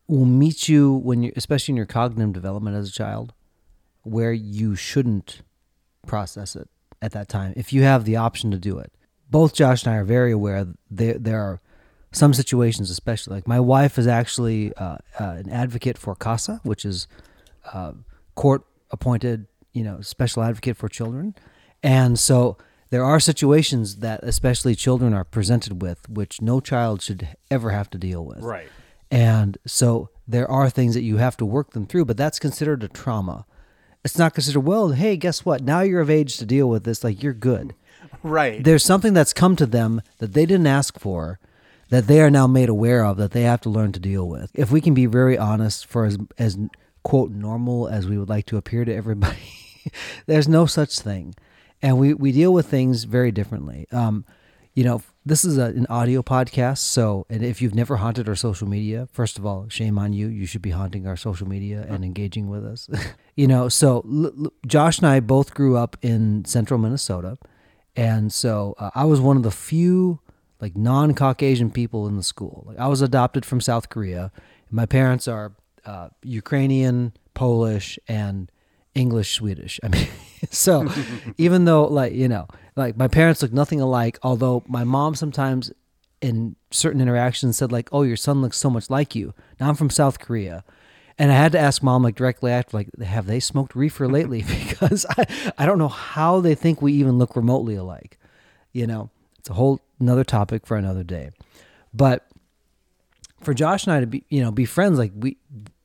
will 0.07 0.25
meet 0.25 0.67
you 0.69 0.93
when 0.93 1.23
you, 1.23 1.31
especially 1.35 1.73
in 1.73 1.77
your 1.77 1.85
cognitive 1.85 2.33
development 2.33 2.75
as 2.77 2.89
a 2.89 2.91
child, 2.91 3.33
where 4.03 4.33
you 4.33 4.75
shouldn't 4.75 5.41
process 6.07 6.55
it 6.55 6.69
at 7.01 7.11
that 7.11 7.27
time 7.29 7.53
if 7.55 7.71
you 7.73 7.83
have 7.83 8.05
the 8.05 8.15
option 8.15 8.49
to 8.51 8.57
do 8.57 8.77
it. 8.79 8.91
Both 9.29 9.53
Josh 9.53 9.85
and 9.85 9.93
I 9.93 9.97
are 9.97 10.03
very 10.03 10.31
aware 10.31 10.63
that 10.65 10.75
there 10.89 11.17
there 11.17 11.41
are 11.41 11.61
some 12.11 12.33
situations, 12.33 12.89
especially 12.89 13.35
like 13.35 13.47
my 13.47 13.59
wife 13.59 13.97
is 13.97 14.07
actually 14.07 14.73
uh, 14.75 14.97
uh, 15.19 15.35
an 15.37 15.49
advocate 15.49 15.97
for 15.97 16.15
CASA, 16.15 16.59
which 16.63 16.85
is 16.85 17.07
uh, 17.73 17.93
court 18.35 18.63
appointed, 18.91 19.47
you 19.73 19.83
know, 19.83 20.01
special 20.01 20.43
advocate 20.43 20.77
for 20.77 20.89
children. 20.89 21.35
And 21.81 22.19
so 22.19 22.57
there 22.89 23.05
are 23.05 23.19
situations 23.19 23.97
that 23.97 24.19
especially 24.23 24.75
children 24.75 25.13
are 25.13 25.23
presented 25.23 25.81
with 25.81 26.09
which 26.09 26.41
no 26.41 26.59
child 26.59 27.01
should 27.01 27.29
ever 27.49 27.71
have 27.71 27.89
to 27.91 27.97
deal 27.97 28.25
with. 28.25 28.39
Right. 28.39 28.67
And 29.09 29.57
so 29.65 30.09
there 30.27 30.49
are 30.49 30.69
things 30.69 30.93
that 30.95 31.03
you 31.03 31.17
have 31.17 31.37
to 31.37 31.45
work 31.45 31.71
them 31.71 31.85
through, 31.85 32.05
but 32.05 32.17
that's 32.17 32.39
considered 32.39 32.83
a 32.83 32.87
trauma. 32.87 33.45
It's 34.03 34.17
not 34.17 34.33
considered, 34.33 34.61
well, 34.61 34.89
hey, 34.89 35.15
guess 35.15 35.45
what? 35.45 35.61
Now 35.61 35.81
you're 35.81 36.01
of 36.01 36.09
age 36.09 36.37
to 36.37 36.45
deal 36.45 36.67
with 36.67 36.83
this. 36.83 37.03
Like, 37.03 37.21
you're 37.21 37.33
good. 37.33 37.75
Right. 38.23 38.63
There's 38.63 38.83
something 38.83 39.13
that's 39.13 39.33
come 39.33 39.55
to 39.57 39.65
them 39.65 40.01
that 40.17 40.33
they 40.33 40.45
didn't 40.45 40.67
ask 40.67 40.99
for, 40.99 41.39
that 41.91 42.07
they 42.07 42.21
are 42.21 42.31
now 42.31 42.47
made 42.47 42.69
aware 42.69 43.03
of, 43.05 43.17
that 43.17 43.31
they 43.31 43.43
have 43.43 43.59
to 43.59 43.69
learn 43.69 43.91
to 43.91 43.99
deal 43.99 44.27
with. 44.27 44.49
If 44.53 44.71
we 44.71 44.79
can 44.79 44.93
be 44.93 45.05
very 45.05 45.37
honest, 45.37 45.85
for 45.85 46.05
as, 46.05 46.17
as 46.37 46.57
quote, 47.03 47.31
normal 47.31 47.89
as 47.89 48.07
we 48.07 48.17
would 48.17 48.29
like 48.29 48.45
to 48.45 48.55
appear 48.55 48.85
to 48.85 48.95
everybody, 48.95 49.37
there's 50.25 50.47
no 50.47 50.65
such 50.65 50.99
thing. 50.99 51.35
And 51.81 51.99
we, 51.99 52.13
we 52.13 52.31
deal 52.31 52.53
with 52.53 52.67
things 52.67 53.03
very 53.03 53.29
differently. 53.29 53.87
Um, 53.91 54.23
you 54.73 54.85
know, 54.85 55.01
this 55.25 55.43
is 55.43 55.57
a, 55.57 55.65
an 55.65 55.85
audio 55.89 56.21
podcast. 56.21 56.77
So, 56.77 57.25
and 57.29 57.43
if 57.43 57.61
you've 57.61 57.75
never 57.75 57.97
haunted 57.97 58.29
our 58.29 58.37
social 58.37 58.69
media, 58.69 59.09
first 59.11 59.37
of 59.37 59.45
all, 59.45 59.67
shame 59.67 59.99
on 59.99 60.13
you. 60.13 60.27
You 60.27 60.45
should 60.45 60.61
be 60.61 60.69
haunting 60.69 61.05
our 61.05 61.17
social 61.17 61.45
media 61.45 61.85
and 61.89 62.05
engaging 62.05 62.49
with 62.49 62.65
us. 62.65 62.89
you 63.35 63.47
know, 63.47 63.67
so 63.67 64.05
l- 64.09 64.31
l- 64.45 64.53
Josh 64.65 64.99
and 64.99 65.07
I 65.07 65.19
both 65.19 65.53
grew 65.53 65.75
up 65.75 65.97
in 66.01 66.45
central 66.45 66.79
Minnesota. 66.79 67.37
And 67.97 68.31
so 68.31 68.75
uh, 68.77 68.91
I 68.95 69.03
was 69.03 69.19
one 69.19 69.35
of 69.35 69.43
the 69.43 69.51
few 69.51 70.20
like 70.61 70.77
non-Caucasian 70.77 71.71
people 71.71 72.07
in 72.07 72.15
the 72.15 72.23
school. 72.23 72.63
Like 72.67 72.77
I 72.79 72.87
was 72.87 73.01
adopted 73.01 73.45
from 73.45 73.59
South 73.59 73.89
Korea. 73.89 74.31
My 74.69 74.85
parents 74.85 75.27
are 75.27 75.53
uh, 75.85 76.09
Ukrainian, 76.23 77.13
Polish, 77.33 77.97
and 78.07 78.51
English 78.93 79.33
Swedish. 79.33 79.79
I 79.83 79.87
mean, 79.87 80.07
so 80.49 80.87
even 81.37 81.65
though 81.65 81.85
like 81.85 82.13
you 82.13 82.27
know, 82.27 82.47
like 82.75 82.95
my 82.95 83.07
parents 83.07 83.41
look 83.41 83.51
nothing 83.51 83.81
alike, 83.81 84.19
although 84.23 84.63
my 84.67 84.83
mom 84.83 85.15
sometimes 85.15 85.71
in 86.21 86.55
certain 86.69 87.01
interactions 87.01 87.57
said 87.57 87.71
like, 87.71 87.89
"Oh, 87.91 88.03
your 88.03 88.17
son 88.17 88.41
looks 88.41 88.57
so 88.57 88.69
much 88.69 88.89
like 88.89 89.15
you." 89.15 89.33
Now 89.59 89.69
I'm 89.69 89.75
from 89.75 89.89
South 89.89 90.19
Korea. 90.19 90.63
And 91.17 91.31
I 91.31 91.35
had 91.35 91.51
to 91.51 91.59
ask 91.59 91.83
mom 91.83 92.01
like 92.01 92.15
directly 92.15 92.51
after, 92.51 92.75
like, 92.75 92.95
have 92.99 93.27
they 93.27 93.39
smoked 93.39 93.75
reefer 93.75 94.07
lately? 94.17 94.43
because 94.43 95.05
I, 95.17 95.53
I 95.57 95.65
don't 95.65 95.77
know 95.77 95.87
how 95.89 96.39
they 96.39 96.55
think 96.55 96.81
we 96.81 96.93
even 96.93 97.19
look 97.19 97.35
remotely 97.35 97.75
alike. 97.75 98.17
You 98.71 98.87
know, 98.87 99.11
it's 99.37 99.49
a 99.49 99.53
whole 99.53 99.81
another 100.01 100.23
topic 100.23 100.65
for 100.67 100.75
another 100.75 101.03
day. 101.03 101.29
But 101.93 102.27
for 103.41 103.53
Josh 103.53 103.85
and 103.85 103.93
I 103.93 103.99
to 104.01 104.07
be, 104.07 104.23
you 104.29 104.41
know, 104.41 104.51
be 104.51 104.65
friends, 104.65 104.97
like 104.99 105.11
we, 105.15 105.37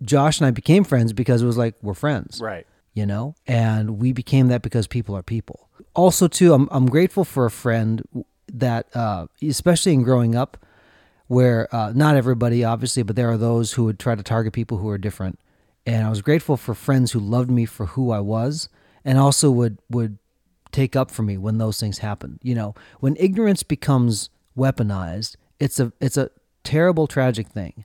Josh 0.02 0.40
and 0.40 0.46
I 0.46 0.50
became 0.50 0.84
friends 0.84 1.12
because 1.12 1.42
it 1.42 1.46
was 1.46 1.56
like 1.56 1.74
we're 1.82 1.94
friends, 1.94 2.40
Right. 2.40 2.66
you 2.94 3.06
know, 3.06 3.34
and 3.46 3.98
we 3.98 4.12
became 4.12 4.48
that 4.48 4.62
because 4.62 4.86
people 4.86 5.16
are 5.16 5.22
people. 5.22 5.68
Also, 5.94 6.28
too, 6.28 6.52
I'm 6.52 6.68
I'm 6.70 6.86
grateful 6.86 7.24
for 7.24 7.46
a 7.46 7.50
friend 7.50 8.02
that, 8.52 8.94
uh, 8.94 9.26
especially 9.42 9.94
in 9.94 10.02
growing 10.02 10.34
up, 10.34 10.58
where 11.28 11.74
uh, 11.74 11.92
not 11.94 12.14
everybody 12.16 12.62
obviously, 12.64 13.02
but 13.02 13.16
there 13.16 13.30
are 13.30 13.38
those 13.38 13.72
who 13.72 13.84
would 13.84 13.98
try 13.98 14.14
to 14.14 14.22
target 14.22 14.52
people 14.52 14.78
who 14.78 14.88
are 14.90 14.98
different, 14.98 15.38
and 15.86 16.06
I 16.06 16.10
was 16.10 16.20
grateful 16.22 16.56
for 16.58 16.74
friends 16.74 17.12
who 17.12 17.18
loved 17.20 17.50
me 17.50 17.64
for 17.64 17.86
who 17.86 18.10
I 18.10 18.20
was, 18.20 18.68
and 19.04 19.18
also 19.18 19.50
would 19.50 19.78
would 19.90 20.18
take 20.76 20.94
up 20.94 21.10
for 21.10 21.22
me 21.22 21.38
when 21.38 21.56
those 21.56 21.80
things 21.80 21.98
happen. 21.98 22.38
You 22.42 22.54
know, 22.54 22.74
when 23.00 23.16
ignorance 23.16 23.62
becomes 23.62 24.28
weaponized, 24.56 25.36
it's 25.58 25.80
a 25.80 25.92
it's 26.00 26.18
a 26.18 26.30
terrible, 26.64 27.06
tragic 27.06 27.48
thing. 27.48 27.84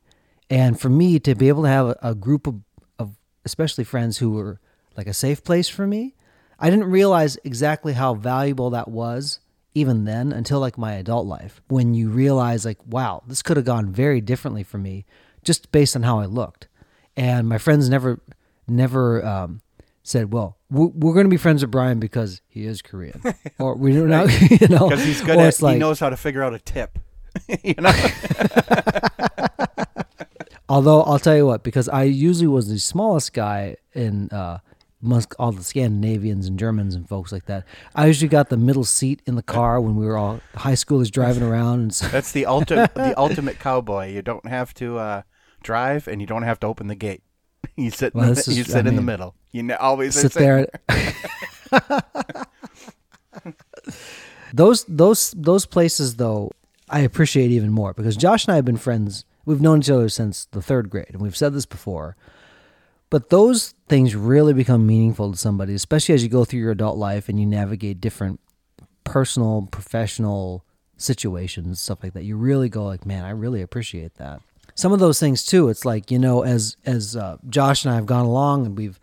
And 0.50 0.80
for 0.80 0.90
me 0.90 1.18
to 1.20 1.34
be 1.34 1.48
able 1.48 1.64
to 1.64 1.70
have 1.70 1.88
a, 1.88 1.98
a 2.04 2.16
group 2.16 2.46
of, 2.48 2.62
of 3.00 3.16
especially 3.46 3.86
friends 3.86 4.18
who 4.18 4.32
were 4.32 4.60
like 4.98 5.08
a 5.08 5.14
safe 5.14 5.42
place 5.44 5.70
for 5.70 5.88
me, 5.88 6.16
I 6.60 6.70
didn't 6.70 6.92
realize 6.92 7.38
exactly 7.46 7.94
how 7.94 8.14
valuable 8.14 8.70
that 8.72 8.90
was 8.90 9.40
even 9.74 10.04
then 10.04 10.34
until 10.34 10.60
like 10.60 10.78
my 10.78 10.94
adult 10.96 11.26
life 11.26 11.62
when 11.70 11.94
you 11.94 12.10
realize 12.10 12.66
like 12.66 12.78
wow 12.86 13.24
this 13.26 13.42
could 13.42 13.56
have 13.56 13.66
gone 13.66 13.90
very 13.90 14.20
differently 14.20 14.64
for 14.64 14.78
me 14.78 15.06
just 15.44 15.72
based 15.72 15.96
on 15.96 16.04
how 16.04 16.20
i 16.20 16.26
looked 16.26 16.68
and 17.16 17.48
my 17.48 17.58
friends 17.58 17.90
never 17.90 18.20
never 18.68 19.26
um, 19.26 19.62
said 20.04 20.34
well 20.34 20.58
we're, 20.70 20.88
we're 20.88 21.14
going 21.14 21.26
to 21.26 21.30
be 21.30 21.38
friends 21.38 21.62
with 21.62 21.72
brian 21.72 22.00
because 22.00 22.42
he 22.48 22.66
is 22.66 22.82
korean 22.82 23.22
or 23.60 23.76
we 23.76 23.94
don't 23.94 24.10
know 24.10 24.26
you 24.50 24.68
know 24.68 24.90
because 24.90 25.04
he's 25.04 25.22
good 25.22 25.38
at 25.38 25.62
like, 25.62 25.74
he 25.74 25.80
knows 25.80 26.00
how 26.00 26.10
to 26.10 26.18
figure 26.18 26.44
out 26.44 26.54
a 26.54 26.60
tip. 26.60 27.00
you 27.64 27.76
know, 27.80 27.94
Although 30.72 31.04
I'll 31.04 31.20
tell 31.20 31.36
you 31.36 31.46
what, 31.46 31.64
because 31.64 31.90
I 31.90 32.04
usually 32.04 32.48
was 32.48 32.70
the 32.70 32.80
smallest 32.80 33.34
guy 33.34 33.76
in 33.94 34.30
uh, 34.30 34.60
amongst 35.04 35.34
all 35.38 35.52
the 35.52 35.66
Scandinavians 35.66 36.48
and 36.48 36.58
Germans 36.58 36.96
and 36.96 37.08
folks 37.10 37.34
like 37.34 37.46
that. 37.48 37.66
I 37.94 38.08
usually 38.08 38.30
got 38.30 38.48
the 38.48 38.56
middle 38.56 38.86
seat 38.86 39.22
in 39.26 39.36
the 39.36 39.44
car 39.44 39.82
when 39.82 39.98
we 39.98 40.06
were 40.06 40.18
all 40.18 40.40
high 40.56 40.74
schoolers 40.74 41.12
driving 41.12 41.44
around. 41.44 41.80
And 41.80 41.94
so, 41.94 42.08
that's 42.08 42.32
the 42.32 42.46
ultimate 42.46 42.94
the 42.96 43.18
ultimate 43.18 43.60
cowboy. 43.60 44.14
You 44.14 44.22
don't 44.22 44.48
have 44.48 44.74
to 44.76 44.98
uh, 44.98 45.22
drive, 45.62 46.08
and 46.08 46.22
you 46.22 46.28
don't 46.28 46.44
have 46.44 46.60
to 46.62 46.68
open 46.68 46.88
the 46.88 46.96
gate. 46.96 47.24
You 47.78 47.90
sit. 47.90 48.14
Well, 48.14 48.28
in 48.28 48.34
the, 48.34 48.40
is- 48.40 48.58
you 48.58 48.64
I 48.64 48.68
sit 48.68 48.86
in 48.86 48.96
the 48.96 49.02
middle. 49.02 49.34
You 49.52 49.64
know, 49.64 49.78
always 49.78 50.14
sit 50.16 50.34
there. 50.34 50.68
those 54.54 54.84
those 54.88 55.32
those 55.32 55.66
places 55.66 56.18
though, 56.18 56.52
I 56.90 57.00
appreciate 57.00 57.52
even 57.52 57.72
more 57.72 57.94
because 57.94 58.18
Josh 58.18 58.46
and 58.46 58.54
I 58.54 58.56
have 58.58 58.66
been 58.66 58.78
friends. 58.78 59.26
We've 59.46 59.62
known 59.62 59.80
each 59.80 59.90
other 59.90 60.10
since 60.10 60.46
the 60.52 60.62
third 60.62 60.90
grade, 60.90 61.08
and 61.10 61.22
we've 61.22 61.38
said 61.38 61.54
this 61.54 61.66
before. 61.66 62.16
But 63.10 63.30
those 63.30 63.74
things 63.90 64.16
really 64.16 64.54
become 64.54 64.86
meaningful 64.88 65.32
to 65.32 65.38
somebody, 65.38 65.74
especially 65.74 66.16
as 66.16 66.24
you 66.24 66.30
go 66.30 66.46
through 66.46 66.62
your 66.62 66.72
adult 66.72 66.98
life 66.98 67.28
and 67.28 67.40
you 67.40 67.46
navigate 67.46 68.00
different 68.00 68.40
personal, 69.04 69.68
professional 69.70 70.64
situations, 70.96 71.82
stuff 71.82 72.04
like 72.04 72.14
that. 72.14 72.24
You 72.24 72.38
really 72.38 72.70
go 72.70 72.86
like, 72.86 73.06
man, 73.06 73.26
I 73.26 73.32
really 73.32 73.62
appreciate 73.62 74.16
that. 74.16 74.42
Some 74.82 74.94
of 74.94 75.00
those 75.00 75.20
things 75.20 75.46
too. 75.46 75.70
It's 75.70 75.86
like 75.86 76.10
you 76.10 76.18
know, 76.18 76.42
as 76.42 76.76
as 76.88 77.16
uh, 77.16 77.38
Josh 77.48 77.86
and 77.86 77.92
I 77.92 77.96
have 77.98 78.08
gone 78.08 78.26
along 78.26 78.66
and 78.66 78.76
we've 78.76 79.00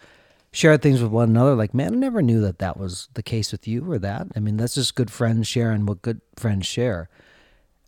shared 0.50 0.82
things 0.82 1.00
with 1.00 1.12
one 1.12 1.30
another. 1.30 1.54
Like, 1.54 1.73
man, 1.73 1.92
I 1.92 1.97
never 1.97 2.20
knew 2.20 2.40
that 2.40 2.58
that 2.58 2.76
was 2.76 3.08
the 3.14 3.23
case 3.23 3.52
with 3.52 3.68
you 3.68 3.88
or 3.88 3.97
that. 4.00 4.26
I 4.35 4.40
mean, 4.40 4.56
that's 4.56 4.75
just 4.75 4.97
good 4.97 5.08
friends 5.08 5.47
sharing 5.47 5.87
what 5.87 6.02
good 6.02 6.20
friends 6.35 6.66
share, 6.66 7.08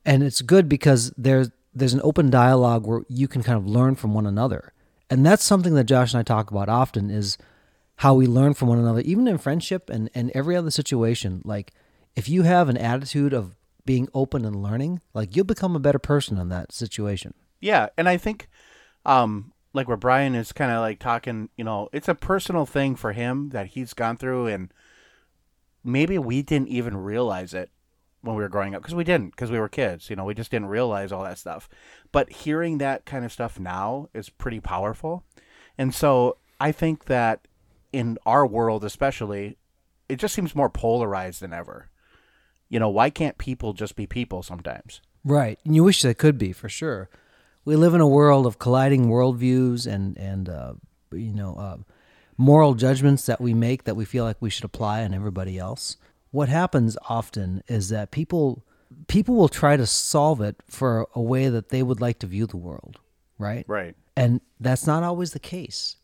and 0.07 0.23
it's 0.23 0.41
good 0.41 0.69
because 0.69 1.13
there's 1.17 1.51
there's 1.75 1.93
an 1.93 2.01
open 2.05 2.31
dialogue 2.31 2.87
where 2.87 3.03
you 3.09 3.27
can 3.27 3.43
kind 3.43 3.59
of 3.59 3.67
learn 3.67 3.97
from 3.97 4.15
one 4.15 4.25
another, 4.25 4.73
and 5.11 5.27
that's 5.27 5.43
something 5.43 5.75
that 5.75 5.83
Josh 5.83 6.15
and 6.15 6.21
I 6.21 6.23
talk 6.23 6.53
about 6.53 6.69
often 6.69 7.11
is 7.11 7.39
how 7.97 8.15
we 8.15 8.29
learn 8.29 8.55
from 8.55 8.69
one 8.69 8.79
another, 8.79 9.01
even 9.01 9.27
in 9.27 9.37
friendship 9.37 9.91
and 9.91 10.09
and 10.15 10.31
every 10.31 10.55
other 10.55 10.71
situation. 10.71 11.43
Like, 11.45 11.73
if 12.15 12.29
you 12.29 12.45
have 12.45 12.69
an 12.69 12.77
attitude 12.77 13.33
of 13.33 13.57
being 13.85 14.09
open 14.15 14.45
and 14.45 14.63
learning, 14.63 15.01
like 15.13 15.35
you'll 15.35 15.45
become 15.45 15.75
a 15.75 15.81
better 15.81 15.99
person 15.99 16.39
in 16.39 16.51
that 16.51 16.71
situation. 16.71 17.35
Yeah, 17.61 17.89
and 17.97 18.09
I 18.09 18.17
think, 18.17 18.49
um, 19.05 19.53
like 19.73 19.87
where 19.87 19.97
Brian 19.97 20.35
is 20.35 20.53
kind 20.53 20.73
of 20.73 20.81
like 20.81 20.99
talking, 20.99 21.49
you 21.57 21.65
know, 21.65 21.89
it's 21.93 22.09
a 22.09 22.15
personal 22.15 22.67
thing 22.67 22.97
for 22.97 23.13
him 23.13 23.51
that 23.51 23.69
he's 23.69 23.95
gone 23.95 24.17
through, 24.17 24.47
and 24.47 24.73
maybe 25.85 26.19
we 26.19 26.43
didn't 26.43 26.69
even 26.69 26.97
realize 26.97 27.55
it 27.55 27.71
when 28.23 28.37
we 28.37 28.43
were 28.43 28.49
growing 28.49 28.75
up 28.75 28.83
because 28.83 28.95
we 28.95 29.05
didn't 29.05 29.31
because 29.31 29.51
we 29.51 29.59
were 29.59 29.69
kids, 29.69 30.11
you 30.11 30.17
know, 30.17 30.25
we 30.25 30.35
just 30.35 30.51
didn't 30.51 30.69
realize 30.69 31.13
all 31.13 31.25
that 31.25 31.39
stuff. 31.39 31.69
But 32.13 32.33
hearing 32.33 32.79
that 32.79 33.07
kind 33.07 33.25
of 33.25 33.33
stuff 33.33 33.61
now 33.61 34.09
is 34.15 34.29
pretty 34.29 34.61
powerful, 34.61 35.25
and 35.79 35.95
so 35.95 36.39
I 36.61 36.73
think 36.73 37.07
that 37.07 37.47
in 37.93 38.19
our 38.27 38.47
world, 38.47 38.85
especially, 38.85 39.57
it 40.09 40.17
just 40.17 40.35
seems 40.35 40.55
more 40.55 40.71
polarized 40.71 41.41
than 41.41 41.53
ever. 41.53 41.89
You 42.69 42.79
know, 42.79 42.89
why 42.89 43.11
can't 43.11 43.39
people 43.39 43.73
just 43.73 43.97
be 43.97 44.07
people 44.07 44.43
sometimes? 44.43 45.01
Right. 45.25 45.59
And 45.65 45.75
you 45.75 45.85
wish 45.85 46.03
they 46.03 46.15
could 46.15 46.39
be 46.39 46.53
for 46.53 46.69
sure. 46.69 47.09
We 47.65 47.77
live 47.77 47.95
in 47.95 48.01
a 48.01 48.09
world 48.09 48.47
of 48.47 48.59
colliding 48.59 49.07
worldviews 49.07 49.87
and 49.87 50.17
and 50.17 50.49
uh, 50.49 50.75
you 51.13 51.33
know 51.33 51.55
uh, 51.57 51.77
moral 52.37 52.75
judgments 52.75 53.27
that 53.27 53.41
we 53.41 53.55
make 53.55 53.85
that 53.85 53.97
we 53.97 54.05
feel 54.05 54.25
like 54.25 54.37
we 54.41 54.51
should 54.51 54.65
apply 54.65 55.05
on 55.05 55.15
everybody 55.15 55.59
else. 55.59 55.97
What 56.31 56.49
happens 56.49 56.97
often 57.09 57.63
is 57.69 57.89
that 57.91 58.11
people 58.11 58.65
people 59.09 59.35
will 59.35 59.49
try 59.49 59.77
to 59.77 59.87
solve 59.87 60.41
it 60.41 60.57
for 60.69 61.07
a 61.15 61.21
way 61.21 61.49
that 61.49 61.69
they 61.69 61.83
would 61.83 62.01
like 62.01 62.19
to 62.21 62.27
view 62.27 62.47
the 62.47 62.57
world, 62.57 62.99
right? 63.39 63.65
Right. 63.69 63.95
And 64.17 64.41
that's 64.59 64.87
not 64.87 65.03
always 65.03 65.33
the 65.33 65.39
case. 65.39 65.97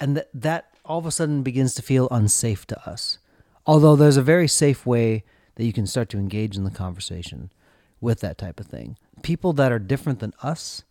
And 0.00 0.16
that 0.16 0.28
that 0.34 0.74
all 0.84 0.98
of 0.98 1.06
a 1.06 1.10
sudden 1.10 1.42
begins 1.42 1.74
to 1.74 1.82
feel 1.82 2.08
unsafe 2.10 2.66
to 2.66 2.88
us. 2.88 3.18
Although 3.66 3.94
there's 3.96 4.16
a 4.16 4.22
very 4.22 4.48
safe 4.48 4.84
way 4.84 5.24
that 5.54 5.64
you 5.64 5.72
can 5.72 5.86
start 5.86 6.08
to 6.10 6.18
engage 6.18 6.56
in 6.56 6.64
the 6.64 6.70
conversation 6.70 7.52
with 8.00 8.20
that 8.20 8.38
type 8.38 8.58
of 8.58 8.66
thing. 8.66 8.96
People 9.22 9.52
that 9.52 9.70
are 9.70 9.78
different 9.78 10.18
than 10.18 10.32
us, 10.42 10.82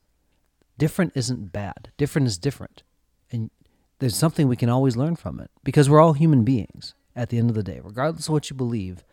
different 0.81 1.11
isn't 1.13 1.53
bad. 1.53 1.91
Different 1.95 2.27
is 2.27 2.39
different. 2.39 2.81
And 3.31 3.51
there's 4.00 4.15
something 4.15 4.47
we 4.47 4.55
can 4.55 4.67
always 4.67 4.97
learn 4.97 5.15
from 5.15 5.39
it 5.39 5.51
because 5.63 5.88
we're 5.88 6.01
all 6.01 6.13
human 6.13 6.43
beings 6.43 6.95
at 7.15 7.29
the 7.29 7.38
end 7.38 7.51
of 7.51 7.55
the 7.55 7.61
day, 7.61 7.79
regardless 7.83 8.27
of 8.27 8.33
what 8.33 8.50
you 8.50 8.55
believe 8.55 9.05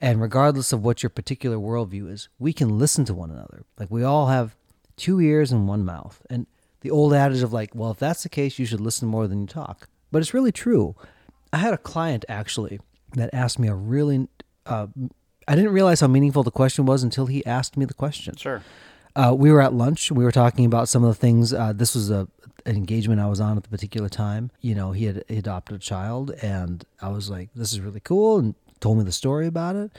and 0.00 0.18
regardless 0.18 0.72
of 0.72 0.82
what 0.82 1.02
your 1.02 1.10
particular 1.10 1.58
worldview 1.58 2.10
is, 2.10 2.30
we 2.38 2.54
can 2.54 2.78
listen 2.78 3.04
to 3.04 3.12
one 3.12 3.30
another. 3.30 3.64
Like 3.78 3.90
we 3.90 4.02
all 4.02 4.28
have 4.28 4.56
two 4.96 5.20
ears 5.20 5.52
and 5.52 5.68
one 5.68 5.84
mouth. 5.84 6.22
And 6.30 6.46
the 6.80 6.90
old 6.90 7.12
adage 7.12 7.42
of 7.42 7.52
like, 7.52 7.74
well, 7.74 7.90
if 7.90 7.98
that's 7.98 8.22
the 8.22 8.30
case, 8.30 8.58
you 8.58 8.64
should 8.64 8.80
listen 8.80 9.06
more 9.06 9.28
than 9.28 9.42
you 9.42 9.46
talk. 9.46 9.90
But 10.10 10.22
it's 10.22 10.32
really 10.32 10.52
true. 10.52 10.96
I 11.52 11.58
had 11.58 11.74
a 11.74 11.78
client 11.78 12.24
actually 12.30 12.80
that 13.12 13.28
asked 13.34 13.58
me 13.58 13.68
a 13.68 13.74
really, 13.74 14.26
uh, 14.64 14.86
I 15.46 15.54
didn't 15.54 15.72
realize 15.72 16.00
how 16.00 16.06
meaningful 16.06 16.44
the 16.44 16.50
question 16.50 16.86
was 16.86 17.02
until 17.02 17.26
he 17.26 17.44
asked 17.44 17.76
me 17.76 17.84
the 17.84 17.92
question. 17.92 18.36
Sure. 18.36 18.62
Uh, 19.16 19.34
we 19.36 19.52
were 19.52 19.60
at 19.60 19.72
lunch. 19.72 20.10
We 20.10 20.24
were 20.24 20.32
talking 20.32 20.64
about 20.64 20.88
some 20.88 21.04
of 21.04 21.08
the 21.08 21.14
things. 21.14 21.52
Uh, 21.52 21.72
this 21.72 21.94
was 21.94 22.10
a 22.10 22.28
an 22.66 22.76
engagement 22.76 23.20
I 23.20 23.26
was 23.26 23.40
on 23.40 23.58
at 23.58 23.62
the 23.62 23.68
particular 23.68 24.08
time. 24.08 24.50
You 24.62 24.74
know, 24.74 24.92
he 24.92 25.04
had 25.04 25.22
adopted 25.28 25.76
a 25.76 25.78
child, 25.78 26.30
and 26.42 26.84
I 27.00 27.08
was 27.10 27.28
like, 27.28 27.50
"This 27.54 27.72
is 27.72 27.80
really 27.80 28.00
cool," 28.00 28.38
and 28.38 28.54
told 28.80 28.98
me 28.98 29.04
the 29.04 29.12
story 29.12 29.46
about 29.46 29.76
it. 29.76 29.90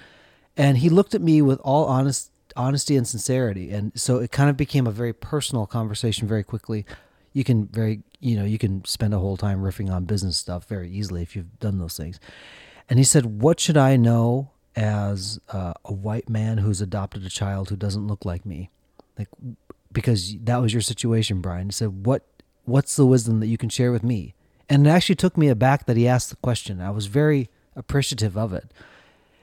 And 0.57 0.77
he 0.79 0.89
looked 0.89 1.13
at 1.13 1.21
me 1.21 1.41
with 1.41 1.59
all 1.59 1.85
honest 1.85 2.31
honesty 2.55 2.95
and 2.95 3.07
sincerity, 3.07 3.71
and 3.71 3.91
so 3.95 4.17
it 4.17 4.31
kind 4.31 4.49
of 4.49 4.57
became 4.57 4.87
a 4.87 4.91
very 4.91 5.13
personal 5.13 5.65
conversation 5.65 6.27
very 6.27 6.43
quickly. 6.43 6.85
You 7.33 7.43
can 7.43 7.67
very 7.67 8.01
you 8.19 8.35
know 8.35 8.45
you 8.45 8.57
can 8.57 8.83
spend 8.85 9.13
a 9.13 9.19
whole 9.19 9.37
time 9.37 9.61
riffing 9.61 9.91
on 9.91 10.05
business 10.05 10.37
stuff 10.37 10.65
very 10.67 10.89
easily 10.89 11.21
if 11.21 11.35
you've 11.35 11.59
done 11.59 11.77
those 11.77 11.97
things. 11.97 12.19
And 12.89 12.99
he 12.99 13.05
said, 13.05 13.41
"What 13.41 13.59
should 13.59 13.77
I 13.77 13.95
know 13.95 14.51
as 14.75 15.39
uh, 15.53 15.73
a 15.85 15.93
white 15.93 16.29
man 16.29 16.57
who's 16.59 16.81
adopted 16.81 17.25
a 17.25 17.29
child 17.29 17.69
who 17.69 17.75
doesn't 17.75 18.07
look 18.07 18.25
like 18.25 18.45
me?" 18.45 18.71
Like 19.17 19.29
because 19.91 20.35
that 20.41 20.57
was 20.57 20.73
your 20.73 20.81
situation 20.81 21.41
brian. 21.41 21.67
He 21.67 21.71
said 21.71 22.05
what 22.05 22.25
what's 22.65 22.95
the 22.95 23.05
wisdom 23.05 23.39
that 23.39 23.47
you 23.47 23.57
can 23.57 23.69
share 23.69 23.91
with 23.91 24.03
me? 24.03 24.33
And 24.69 24.87
it 24.87 24.89
actually 24.89 25.15
took 25.15 25.37
me 25.37 25.47
aback 25.47 25.85
that 25.85 25.97
he 25.97 26.07
asked 26.07 26.29
the 26.29 26.35
question. 26.37 26.81
I 26.81 26.89
was 26.89 27.05
very 27.05 27.49
appreciative 27.75 28.37
of 28.37 28.53
it. 28.53 28.71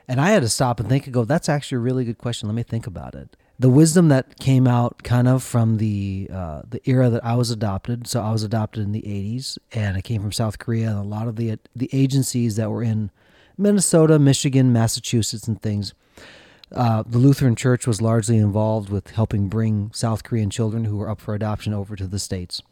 And 0.08 0.20
i 0.20 0.30
had 0.30 0.42
to 0.42 0.48
stop 0.48 0.80
and 0.80 0.88
think 0.88 1.06
and 1.06 1.14
go 1.14 1.24
that's 1.24 1.48
actually 1.48 1.76
a 1.76 1.80
really 1.80 2.04
good 2.04 2.18
question. 2.18 2.48
Let 2.48 2.54
me 2.54 2.62
think 2.62 2.86
about 2.86 3.14
it. 3.14 3.36
The 3.58 3.70
wisdom 3.70 4.08
that 4.08 4.38
came 4.40 4.66
out 4.66 5.04
kind 5.04 5.28
of 5.28 5.42
from 5.42 5.76
the 5.76 6.28
uh, 6.32 6.62
the 6.68 6.80
era 6.88 7.08
that 7.10 7.24
I 7.24 7.36
was 7.36 7.50
adopted. 7.50 8.08
So 8.08 8.20
I 8.20 8.32
was 8.32 8.42
adopted 8.42 8.82
in 8.82 8.92
the 8.92 9.02
'80s, 9.02 9.56
and 9.70 9.96
I 9.96 10.00
came 10.00 10.20
from 10.20 10.32
South 10.32 10.58
Korea. 10.58 10.90
And 10.90 10.98
a 10.98 11.02
lot 11.02 11.28
of 11.28 11.36
the 11.36 11.58
the 11.76 11.88
agencies 11.92 12.56
that 12.56 12.70
were 12.70 12.82
in 12.82 13.10
Minnesota, 13.56 14.18
Michigan, 14.18 14.72
Massachusetts, 14.72 15.46
and 15.46 15.62
things 15.62 15.94
uh, 16.74 17.02
the 17.06 17.18
Lutheran 17.18 17.56
Church 17.56 17.86
was 17.86 18.00
largely 18.00 18.38
involved 18.38 18.88
with 18.88 19.10
helping 19.10 19.48
bring 19.48 19.90
South 19.92 20.24
Korean 20.24 20.50
children 20.50 20.84
who 20.84 20.96
were 20.96 21.08
up 21.08 21.20
for 21.20 21.34
adoption 21.34 21.72
over 21.72 21.96
to 21.96 22.06
the 22.06 22.18
States. 22.18 22.62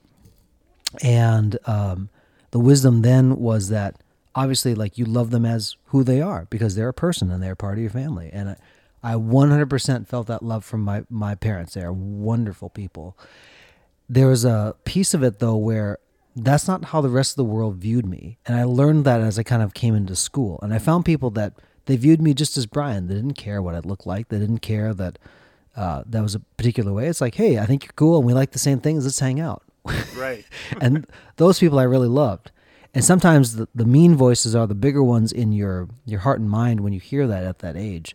And 1.03 1.59
um, 1.67 2.09
the 2.51 2.59
wisdom 2.59 3.03
then 3.03 3.37
was 3.37 3.69
that 3.69 3.97
obviously, 4.35 4.75
like, 4.75 4.99
you 4.99 5.05
love 5.05 5.31
them 5.31 5.45
as 5.45 5.77
who 5.87 6.03
they 6.03 6.21
are 6.21 6.47
because 6.51 6.75
they're 6.75 6.89
a 6.89 6.95
person 6.95 7.31
and 7.31 7.43
they're 7.43 7.55
part 7.55 7.75
of 7.75 7.83
your 7.83 7.91
family. 7.91 8.31
And 8.33 8.51
I, 8.51 8.57
I 9.03 9.15
100% 9.15 10.07
felt 10.07 10.27
that 10.27 10.43
love 10.43 10.65
from 10.65 10.83
my, 10.83 11.05
my 11.09 11.35
parents. 11.35 11.75
They 11.75 11.83
are 11.83 11.93
wonderful 11.93 12.71
people. 12.71 13.17
There 14.09 14.27
was 14.27 14.45
a 14.45 14.75
piece 14.85 15.15
of 15.15 15.23
it, 15.23 15.39
though, 15.39 15.57
where 15.57 15.99
that's 16.35 16.67
not 16.67 16.87
how 16.87 17.01
the 17.01 17.09
rest 17.09 17.33
of 17.33 17.37
the 17.37 17.45
world 17.45 17.77
viewed 17.77 18.07
me. 18.07 18.39
And 18.47 18.57
I 18.57 18.65
learned 18.65 19.05
that 19.05 19.21
as 19.21 19.39
I 19.39 19.43
kind 19.43 19.63
of 19.63 19.75
came 19.75 19.95
into 19.95 20.17
school. 20.17 20.59
And 20.63 20.75
I 20.75 20.79
found 20.79 21.05
people 21.05 21.31
that 21.31 21.55
they 21.91 21.97
viewed 21.97 22.23
me 22.23 22.35
just 22.35 22.57
as 22.57 22.67
Brian. 22.67 23.09
They 23.09 23.15
didn't 23.15 23.35
care 23.35 23.61
what 23.61 23.75
I 23.75 23.81
looked 23.81 24.07
like. 24.07 24.29
They 24.29 24.39
didn't 24.39 24.59
care 24.59 24.95
that 24.95 25.19
uh, 25.77 26.05
that 26.07 26.23
was 26.23 26.35
a 26.35 26.41
particular 26.41 26.93
way. 26.93 27.09
It's 27.09 27.21
like, 27.21 27.35
hey, 27.35 27.59
I 27.59 27.67
think 27.67 27.85
you're 27.85 27.93
cool 27.97 28.19
and 28.19 28.27
we 28.27 28.33
like 28.33 28.53
the 28.53 28.59
same 28.59 28.81
things. 28.81 29.05
Let's 29.05 29.19
hang 29.19 29.41
out. 29.41 29.63
Right. 30.17 30.45
and 30.81 31.07
those 31.37 31.59
people 31.59 31.79
I 31.79 31.85
really 31.85 32.09
loved. 32.09 32.53
And 32.95 33.05
sometimes 33.05 33.57
the, 33.57 33.69
the 33.75 33.85
mean 33.85 34.15
voices 34.15 34.55
are 34.55 34.67
the 34.67 34.75
bigger 34.75 35.03
ones 35.03 35.33
in 35.33 35.53
your, 35.53 35.89
your 36.05 36.21
heart 36.21 36.41
and 36.41 36.49
mind 36.49 36.81
when 36.81 36.93
you 36.93 37.01
hear 37.01 37.27
that 37.27 37.45
at 37.45 37.61
that 37.61 37.77
age 37.77 38.15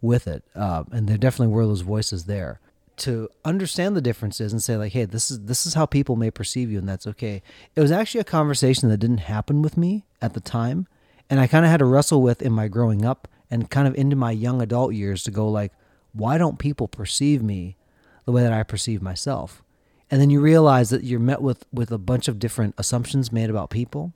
with 0.00 0.26
it. 0.26 0.42
Uh, 0.54 0.84
and 0.90 1.08
there 1.08 1.18
definitely 1.18 1.54
were 1.54 1.66
those 1.66 1.82
voices 1.82 2.24
there. 2.24 2.60
To 2.98 3.28
understand 3.44 3.94
the 3.94 4.00
differences 4.00 4.52
and 4.52 4.62
say 4.62 4.76
like, 4.76 4.92
hey, 4.92 5.04
this 5.04 5.30
is 5.30 5.44
this 5.44 5.66
is 5.66 5.74
how 5.74 5.84
people 5.84 6.16
may 6.16 6.30
perceive 6.30 6.70
you, 6.70 6.78
and 6.78 6.88
that's 6.88 7.06
okay. 7.06 7.42
It 7.74 7.82
was 7.82 7.92
actually 7.92 8.22
a 8.22 8.24
conversation 8.24 8.88
that 8.88 8.96
didn't 8.96 9.18
happen 9.18 9.60
with 9.60 9.76
me 9.76 10.06
at 10.22 10.32
the 10.32 10.40
time, 10.40 10.86
and 11.30 11.40
I 11.40 11.46
kind 11.46 11.64
of 11.64 11.70
had 11.70 11.78
to 11.78 11.84
wrestle 11.84 12.22
with 12.22 12.42
in 12.42 12.52
my 12.52 12.68
growing 12.68 13.04
up 13.04 13.28
and 13.50 13.70
kind 13.70 13.86
of 13.88 13.94
into 13.94 14.16
my 14.16 14.30
young 14.32 14.60
adult 14.62 14.94
years 14.94 15.22
to 15.24 15.30
go 15.30 15.48
like, 15.48 15.72
why 16.12 16.38
don't 16.38 16.58
people 16.58 16.88
perceive 16.88 17.42
me 17.42 17.76
the 18.24 18.32
way 18.32 18.42
that 18.42 18.52
I 18.52 18.62
perceive 18.62 19.02
myself? 19.02 19.62
And 20.10 20.20
then 20.20 20.30
you 20.30 20.40
realize 20.40 20.90
that 20.90 21.02
you're 21.04 21.20
met 21.20 21.42
with 21.42 21.64
with 21.72 21.90
a 21.90 21.98
bunch 21.98 22.28
of 22.28 22.38
different 22.38 22.74
assumptions 22.78 23.32
made 23.32 23.50
about 23.50 23.70
people, 23.70 24.12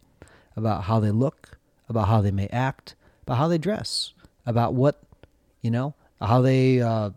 about 0.57 0.85
how 0.85 1.01
they 1.01 1.11
look, 1.11 1.59
about 1.89 2.07
how 2.09 2.21
they 2.21 2.31
may 2.31 2.47
act, 2.49 2.95
about 3.23 3.39
how 3.39 3.49
they 3.49 3.59
dress, 3.59 4.13
about 4.47 4.75
what, 4.75 5.03
you 5.63 5.71
know, 5.71 5.95
how 6.21 6.41
they, 6.43 6.81
uh, 6.81 7.11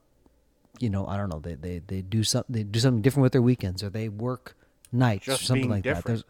you 0.80 0.90
know, 0.90 1.06
I 1.06 1.18
don't 1.18 1.30
know, 1.30 1.40
they 1.40 1.54
they 1.54 1.82
they 1.86 2.02
do 2.02 2.24
something 2.24 2.52
they 2.54 2.64
do 2.64 2.80
something 2.80 3.02
different 3.04 3.24
with 3.24 3.32
their 3.34 3.44
weekends 3.44 3.84
or 3.84 3.90
they 3.90 4.10
work 4.10 4.56
nights 4.92 5.26
Just 5.26 5.44
or 5.44 5.46
something 5.46 5.70
like 5.70 5.84
that. 5.84 5.96
different. 6.04 6.24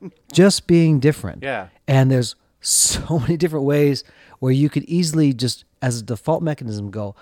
There's 0.00 0.12
just 0.32 0.66
being 0.66 1.00
different. 1.00 1.42
Yeah. 1.42 1.68
And 1.88 2.10
there's 2.10 2.34
so 2.60 3.18
many 3.20 3.36
different 3.36 3.64
ways 3.64 4.04
where 4.38 4.52
you 4.52 4.68
could 4.68 4.84
easily 4.84 5.32
just 5.32 5.64
as 5.82 6.00
a 6.00 6.02
default 6.02 6.42
mechanism 6.42 6.90
go, 6.90 7.14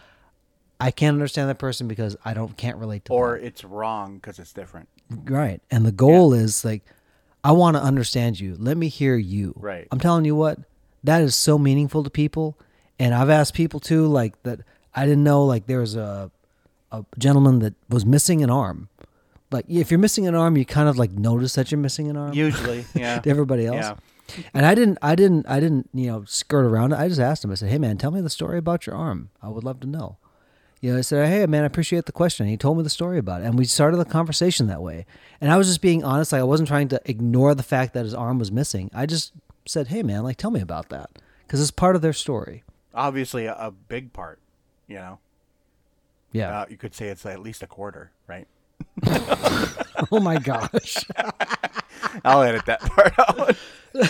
I 0.81 0.91
can't 0.91 1.15
understand 1.15 1.49
that 1.49 1.59
person 1.59 1.87
because 1.89 2.17
I 2.25 2.35
don't 2.35 2.57
can't 2.57 2.77
relate 2.79 3.05
to 3.07 3.13
Or 3.13 3.37
them. 3.37 3.47
it's 3.47 3.65
wrong 3.65 4.17
because 4.17 4.39
it's 4.39 4.53
different. 4.53 4.89
Right. 5.11 5.61
And 5.71 5.85
the 5.87 5.93
goal 5.93 6.33
is 6.33 6.65
like, 6.65 6.83
I 7.43 7.53
want 7.53 7.77
to 7.77 7.83
understand 7.83 8.41
you. 8.41 8.57
Let 8.59 8.77
me 8.77 8.89
hear 8.89 9.17
you. 9.17 9.53
Right. 9.57 9.87
I'm 9.91 10.01
telling 10.01 10.25
you 10.25 10.35
what, 10.35 10.59
that 11.05 11.21
is 11.23 11.37
so 11.37 11.59
meaningful 11.59 12.03
to 12.03 12.11
people. 12.11 12.59
And 12.99 13.15
I've 13.15 13.31
asked 13.31 13.55
people 13.55 13.81
too, 13.81 14.07
like 14.07 14.41
that 14.45 14.61
I 14.95 15.05
didn't 15.05 15.25
know 15.25 15.45
like 15.45 15.67
there 15.67 15.81
was 15.81 15.95
a 15.97 16.31
a 16.93 17.05
gentleman 17.19 17.59
that 17.59 17.75
was 17.89 18.07
missing 18.07 18.43
an 18.43 18.51
arm. 18.51 18.89
Like 19.51 19.67
if 19.69 19.91
you're 19.91 19.99
missing 19.99 20.27
an 20.27 20.35
arm, 20.35 20.57
you 20.57 20.65
kind 20.65 20.89
of 20.89 20.97
like 20.97 21.11
notice 21.13 21.55
that 21.55 21.71
you're 21.71 21.79
missing 21.79 22.09
an 22.09 22.17
arm 22.17 22.33
Usually, 22.33 22.85
yeah. 22.95 23.19
to 23.21 23.31
everybody 23.31 23.67
else. 23.67 23.77
Yeah. 23.77 23.95
And 24.55 24.65
I 24.65 24.75
didn't, 24.75 24.99
I 25.03 25.15
didn't, 25.15 25.47
I 25.49 25.61
didn't, 25.61 25.91
you 25.93 26.07
know, 26.09 26.25
skirt 26.25 26.65
around 26.65 26.93
it. 26.93 26.99
I 26.99 27.09
just 27.09 27.21
asked 27.21 27.45
him. 27.45 27.51
I 27.51 27.55
said, 27.55 27.69
"Hey, 27.71 27.79
man, 27.79 27.99
tell 27.99 28.11
me 28.11 28.21
the 28.21 28.31
story 28.31 28.59
about 28.59 28.87
your 28.87 28.97
arm. 28.97 29.31
I 29.43 29.49
would 29.49 29.65
love 29.65 29.81
to 29.81 29.87
know." 29.87 30.17
You 30.81 30.93
know, 30.93 30.99
I 30.99 31.03
said, 31.03 31.29
"Hey, 31.29 31.47
man, 31.47 31.63
I 31.63 31.67
appreciate 31.67 32.07
the 32.07 32.13
question." 32.13 32.45
And 32.45 32.51
he 32.51 32.57
told 32.57 32.77
me 32.79 32.83
the 32.83 32.91
story 32.91 33.19
about 33.19 33.43
it, 33.43 33.45
and 33.47 33.59
we 33.59 33.65
started 33.67 33.99
the 33.99 34.05
conversation 34.05 34.67
that 34.69 34.83
way. 34.83 35.05
And 35.41 35.53
I 35.53 35.57
was 35.57 35.67
just 35.67 35.83
being 35.83 36.03
honest. 36.05 36.33
Like 36.33 36.41
I 36.41 36.45
wasn't 36.45 36.69
trying 36.69 36.89
to 36.89 37.01
ignore 37.05 37.55
the 37.55 37.63
fact 37.63 37.93
that 37.95 38.05
his 38.05 38.15
arm 38.15 38.39
was 38.39 38.51
missing. 38.51 38.91
I 38.95 39.07
just 39.07 39.33
said, 39.67 39.89
"Hey, 39.89 40.03
man, 40.03 40.23
like 40.25 40.37
tell 40.39 40.51
me 40.51 40.61
about 40.61 40.89
that," 40.89 41.11
because 41.47 41.61
it's 41.61 41.71
part 41.71 41.95
of 41.97 42.03
their 42.03 42.13
story. 42.15 42.65
Obviously, 42.95 43.45
a, 43.47 43.55
a 43.55 43.71
big 43.71 44.13
part. 44.13 44.39
You 44.87 44.97
know, 44.97 45.19
Yeah. 46.33 46.61
uh, 46.61 46.67
you 46.71 46.77
could 46.77 46.95
say 46.95 47.09
it's 47.09 47.25
at 47.27 47.41
least 47.41 47.63
a 47.63 47.67
quarter, 47.67 48.11
right? 48.27 48.47
oh 50.13 50.21
my 50.21 50.39
gosh. 50.39 51.05
I'll 52.25 52.43
edit 52.43 52.67
that 52.67 52.81
part 52.81 53.13
out. 53.19 53.57
I 53.95 54.01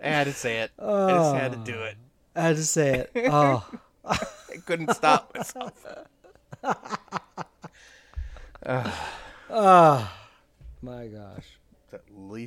had 0.00 0.24
to 0.24 0.32
say 0.32 0.58
it. 0.58 0.72
I 0.78 1.10
just 1.10 1.34
had 1.36 1.52
to 1.52 1.58
do 1.64 1.80
it. 1.82 1.96
I 2.34 2.40
had 2.40 2.56
to 2.56 2.64
say 2.64 2.98
it. 2.98 3.12
Oh, 3.30 3.64
I 4.04 4.18
couldn't 4.66 4.92
stop 4.94 5.32
myself. 5.36 5.86
At 8.62 8.92
ah. 9.50 10.17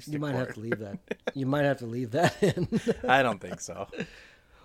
Least 0.07 0.13
You 0.13 0.19
might 0.19 0.35
have 0.35 0.53
to 0.53 0.59
leave 0.59 0.79
that. 0.79 0.97
You 1.33 1.45
might 1.45 1.63
have 1.63 1.77
to 1.79 1.85
leave 1.85 2.11
that 2.11 2.41
in. 2.43 2.67
I 3.07 3.23
don't 3.23 3.39
think 3.41 3.61
so. 3.61 3.87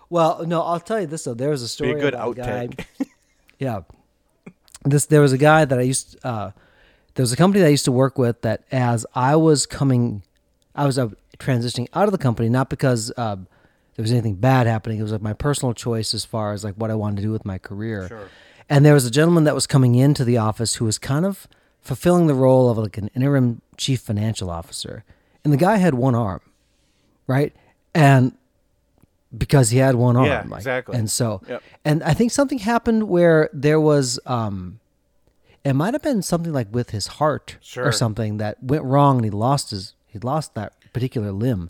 Well, 0.09 0.45
no, 0.45 0.61
I'll 0.61 0.79
tell 0.79 0.99
you 1.01 1.07
this 1.07 1.23
though. 1.25 1.33
There 1.33 1.49
was 1.49 1.61
a 1.61 1.65
Be 1.65 1.69
story 1.69 1.91
a 1.91 1.99
good 1.99 2.13
about 2.13 2.31
a 2.31 2.35
guy. 2.35 2.67
outtake. 2.67 2.85
Yeah, 3.59 3.81
this 4.85 5.07
there 5.07 5.21
was 5.21 5.33
a 5.33 5.37
guy 5.39 5.65
that 5.65 5.79
I 5.79 5.81
used. 5.81 6.15
Uh, 6.23 6.51
there 7.15 7.23
was 7.23 7.33
a 7.33 7.35
company 7.35 7.61
that 7.61 7.67
I 7.67 7.71
used 7.71 7.85
to 7.85 7.91
work 7.91 8.19
with 8.19 8.43
that 8.43 8.63
as 8.71 9.03
I 9.15 9.35
was 9.35 9.65
coming, 9.65 10.21
I 10.75 10.85
was 10.85 10.99
uh, 10.99 11.07
transitioning 11.39 11.87
out 11.95 12.05
of 12.05 12.11
the 12.11 12.19
company 12.19 12.49
not 12.49 12.69
because 12.69 13.11
uh, 13.17 13.35
there 13.35 14.03
was 14.03 14.11
anything 14.11 14.35
bad 14.35 14.67
happening. 14.67 14.99
It 14.99 15.01
was 15.01 15.11
like 15.11 15.23
my 15.23 15.33
personal 15.33 15.73
choice 15.73 16.13
as 16.13 16.23
far 16.23 16.53
as 16.53 16.63
like 16.63 16.75
what 16.75 16.91
I 16.91 16.95
wanted 16.95 17.15
to 17.15 17.21
do 17.23 17.31
with 17.31 17.45
my 17.45 17.57
career. 17.57 18.07
Sure. 18.07 18.29
And 18.69 18.85
there 18.85 18.93
was 18.93 19.05
a 19.07 19.11
gentleman 19.11 19.45
that 19.45 19.55
was 19.55 19.65
coming 19.65 19.95
into 19.95 20.23
the 20.23 20.37
office 20.37 20.75
who 20.75 20.85
was 20.85 20.99
kind 20.99 21.25
of 21.25 21.47
fulfilling 21.81 22.27
the 22.27 22.35
role 22.35 22.69
of 22.69 22.77
like 22.77 22.97
an 22.99 23.09
interim 23.15 23.61
chief 23.77 24.01
financial 24.01 24.51
officer, 24.51 25.03
and 25.47 25.53
the 25.53 25.57
guy 25.57 25.77
had 25.77 25.93
one 25.93 26.13
arm, 26.15 26.41
right, 27.25 27.55
and 27.95 28.33
because 29.37 29.69
he 29.69 29.77
had 29.77 29.95
one 29.95 30.15
arm, 30.17 30.25
Yeah, 30.25 30.43
like, 30.47 30.59
exactly. 30.59 30.97
and 30.97 31.09
so, 31.09 31.41
Yep. 31.47 31.63
and 31.85 32.03
I 32.03 32.13
think 32.13 32.31
something 32.31 32.59
happened 32.59 33.07
where 33.09 33.49
there 33.53 33.79
was, 33.79 34.19
um, 34.25 34.79
it 35.63 35.73
might 35.73 35.93
have 35.93 36.01
been 36.03 36.21
something 36.21 36.51
like 36.53 36.67
with 36.71 36.89
his 36.91 37.07
heart 37.07 37.57
Sure. 37.61 37.85
or 37.85 37.91
something 37.91 38.37
that 38.37 38.61
went 38.63 38.83
wrong, 38.83 39.17
and 39.17 39.25
he 39.25 39.31
lost 39.31 39.71
his, 39.71 39.93
he 40.05 40.19
lost 40.19 40.53
that 40.55 40.73
particular 40.93 41.31
limb, 41.31 41.69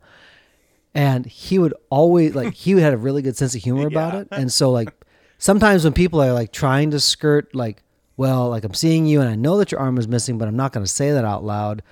and 0.95 1.25
he 1.25 1.59
would 1.59 1.73
always 1.89 2.33
like 2.35 2.53
he 2.53 2.71
had 2.79 2.93
a 2.93 2.97
really 2.97 3.21
good 3.21 3.37
sense 3.37 3.53
of 3.55 3.61
humor 3.63 3.87
about 3.93 4.13
Yeah. 4.13 4.19
it, 4.21 4.27
and 4.31 4.51
so 4.51 4.71
like 4.71 4.89
sometimes 5.37 5.83
when 5.83 5.93
people 5.93 6.21
are 6.21 6.33
like 6.33 6.51
trying 6.51 6.91
to 6.91 6.99
skirt 6.99 7.53
like, 7.53 7.83
well, 8.15 8.49
like 8.49 8.63
I'm 8.63 8.73
seeing 8.73 9.05
you 9.05 9.21
and 9.21 9.29
I 9.29 9.35
know 9.35 9.57
that 9.59 9.71
your 9.71 9.79
arm 9.79 9.97
is 9.99 10.07
missing, 10.07 10.39
but 10.39 10.47
I'm 10.47 10.55
not 10.55 10.73
going 10.73 10.83
to 10.85 10.91
say 10.91 11.11
that 11.11 11.23
out 11.25 11.43
loud. 11.43 11.83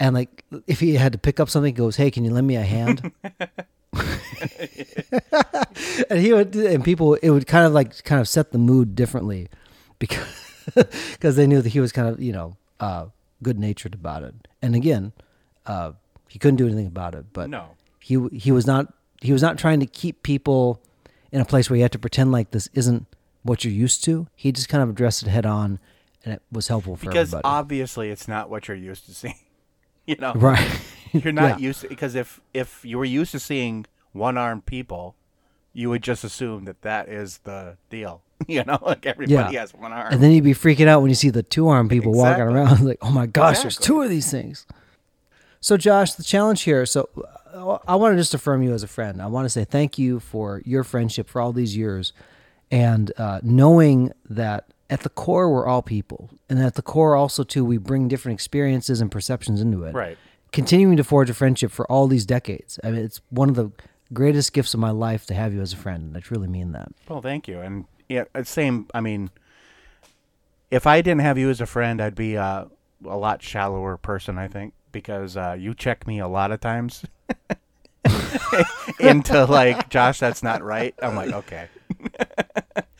And 0.00 0.14
like, 0.14 0.44
if 0.66 0.80
he 0.80 0.94
had 0.94 1.12
to 1.12 1.18
pick 1.18 1.38
up 1.38 1.48
something, 1.50 1.74
he 1.74 1.76
goes, 1.78 1.96
"Hey, 1.96 2.10
can 2.10 2.24
you 2.24 2.30
lend 2.32 2.46
me 2.46 2.56
a 2.56 2.62
hand?" 2.62 3.12
and 6.10 6.18
he 6.18 6.32
would, 6.32 6.54
and 6.56 6.84
people, 6.84 7.14
it 7.14 7.30
would 7.30 7.46
kind 7.46 7.66
of 7.66 7.72
like 7.72 8.02
kind 8.04 8.20
of 8.20 8.28
set 8.28 8.52
the 8.52 8.58
mood 8.58 8.94
differently, 8.94 9.48
because 9.98 10.26
because 11.12 11.36
they 11.36 11.46
knew 11.46 11.60
that 11.62 11.70
he 11.70 11.80
was 11.80 11.92
kind 11.92 12.08
of 12.08 12.20
you 12.20 12.32
know 12.32 12.56
uh, 12.80 13.06
good 13.42 13.58
natured 13.58 13.94
about 13.94 14.22
it. 14.22 14.34
And 14.62 14.74
again, 14.74 15.12
uh, 15.66 15.92
he 16.28 16.38
couldn't 16.38 16.56
do 16.56 16.66
anything 16.66 16.86
about 16.86 17.14
it, 17.14 17.26
but 17.32 17.50
No. 17.50 17.66
he 17.98 18.18
he 18.32 18.50
was 18.52 18.66
not 18.66 18.92
he 19.20 19.32
was 19.32 19.42
not 19.42 19.58
trying 19.58 19.80
to 19.80 19.86
keep 19.86 20.22
people 20.22 20.80
in 21.32 21.40
a 21.40 21.44
place 21.44 21.68
where 21.70 21.76
you 21.76 21.82
have 21.82 21.90
to 21.92 21.98
pretend 21.98 22.32
like 22.32 22.50
this 22.52 22.68
isn't 22.72 23.06
what 23.42 23.64
you're 23.64 23.72
used 23.72 24.02
to. 24.04 24.26
He 24.34 24.50
just 24.52 24.68
kind 24.68 24.82
of 24.82 24.88
addressed 24.90 25.22
it 25.22 25.28
head 25.28 25.46
on, 25.46 25.78
and 26.24 26.34
it 26.34 26.42
was 26.50 26.68
helpful 26.68 26.96
for 26.96 27.06
Because 27.06 27.28
everybody. 27.34 27.42
obviously 27.44 28.10
it's 28.10 28.26
not 28.28 28.48
what 28.50 28.66
you're 28.68 28.76
used 28.76 29.06
to 29.06 29.14
seeing. 29.14 29.34
You 30.14 30.16
know, 30.20 30.32
right. 30.34 30.68
you're 31.12 31.32
not 31.32 31.60
Yeah. 31.60 31.66
used 31.68 31.80
to 31.82 31.88
because 31.88 32.14
if 32.14 32.40
if 32.54 32.84
you 32.84 32.98
were 32.98 33.04
used 33.04 33.32
to 33.32 33.38
seeing 33.40 33.86
one-armed 34.12 34.66
people, 34.66 35.14
you 35.72 35.88
would 35.90 36.02
just 36.02 36.24
assume 36.24 36.64
that 36.64 36.82
that 36.82 37.08
is 37.08 37.38
the 37.44 37.76
deal. 37.90 38.22
You 38.48 38.64
know, 38.64 38.78
like 38.82 39.04
everybody 39.06 39.54
Yeah. 39.54 39.60
has 39.60 39.74
one 39.74 39.92
arm. 39.92 40.12
And 40.12 40.22
then 40.22 40.30
you'd 40.32 40.44
be 40.44 40.54
freaking 40.54 40.86
out 40.88 41.02
when 41.02 41.10
you 41.10 41.14
see 41.14 41.28
the 41.28 41.42
two 41.42 41.68
arm 41.68 41.88
people 41.90 42.12
walking 42.12 42.42
around 42.42 42.80
like, 42.90 42.96
oh 43.02 43.10
my 43.10 43.26
gosh, 43.26 43.60
there's 43.60 43.76
two 43.76 44.00
of 44.00 44.08
these 44.08 44.30
things. 44.30 44.66
So, 45.60 45.76
Josh, 45.76 46.14
the 46.14 46.22
challenge 46.24 46.62
here. 46.62 46.86
So, 46.86 47.08
uh, 47.52 47.76
I 47.86 47.96
want 47.96 48.14
to 48.14 48.16
just 48.16 48.32
affirm 48.32 48.62
you 48.62 48.72
as 48.72 48.82
a 48.82 48.88
friend. 48.88 49.20
I 49.20 49.26
want 49.26 49.44
to 49.44 49.50
say 49.50 49.64
thank 49.64 49.98
you 49.98 50.20
for 50.20 50.62
your 50.64 50.84
friendship 50.84 51.28
for 51.28 51.38
all 51.42 51.52
these 51.52 51.76
years, 51.76 52.14
and 52.70 53.12
uh, 53.18 53.40
knowing 53.42 54.12
that 54.30 54.68
at 54.90 55.00
the 55.00 55.08
core 55.08 55.48
we're 55.50 55.66
all 55.66 55.82
people, 55.82 56.30
and 56.48 56.58
at 56.58 56.74
the 56.74 56.82
core 56.82 57.14
also 57.14 57.44
too 57.44 57.64
we 57.64 57.78
bring 57.78 58.08
different 58.08 58.34
experiences 58.34 59.00
and 59.00 59.10
perceptions 59.10 59.60
into 59.60 59.84
it. 59.84 59.94
Right. 59.94 60.18
Continuing 60.52 60.96
to 60.96 61.04
forge 61.04 61.30
a 61.30 61.34
friendship 61.34 61.70
for 61.70 61.90
all 61.90 62.08
these 62.08 62.26
decades. 62.26 62.80
I 62.82 62.90
mean, 62.90 63.04
it's 63.04 63.20
one 63.30 63.48
of 63.48 63.54
the 63.54 63.70
greatest 64.12 64.52
gifts 64.52 64.74
of 64.74 64.80
my 64.80 64.90
life 64.90 65.24
to 65.26 65.34
have 65.34 65.54
you 65.54 65.60
as 65.60 65.72
a 65.72 65.76
friend, 65.76 66.02
and 66.08 66.16
I 66.16 66.20
truly 66.20 66.48
mean 66.48 66.72
that. 66.72 66.88
Well, 67.08 67.22
thank 67.22 67.46
you. 67.46 67.60
And 67.60 67.84
yeah, 68.08 68.24
it's 68.34 68.50
same. 68.50 68.88
I 68.92 69.00
mean, 69.00 69.30
if 70.70 70.86
I 70.86 71.00
didn't 71.02 71.20
have 71.20 71.38
you 71.38 71.50
as 71.50 71.60
a 71.60 71.66
friend, 71.66 72.00
I'd 72.00 72.16
be 72.16 72.36
uh, 72.36 72.64
a 73.06 73.16
lot 73.16 73.42
shallower 73.42 73.96
person. 73.96 74.38
I 74.38 74.48
think 74.48 74.74
because 74.90 75.36
uh, 75.36 75.56
you 75.58 75.72
check 75.72 76.06
me 76.06 76.18
a 76.18 76.28
lot 76.28 76.50
of 76.50 76.60
times 76.60 77.04
into 79.00 79.44
like, 79.44 79.88
Josh, 79.88 80.18
that's 80.18 80.42
not 80.42 80.62
right. 80.62 80.94
I'm 81.00 81.14
like, 81.14 81.32
okay. 81.32 81.68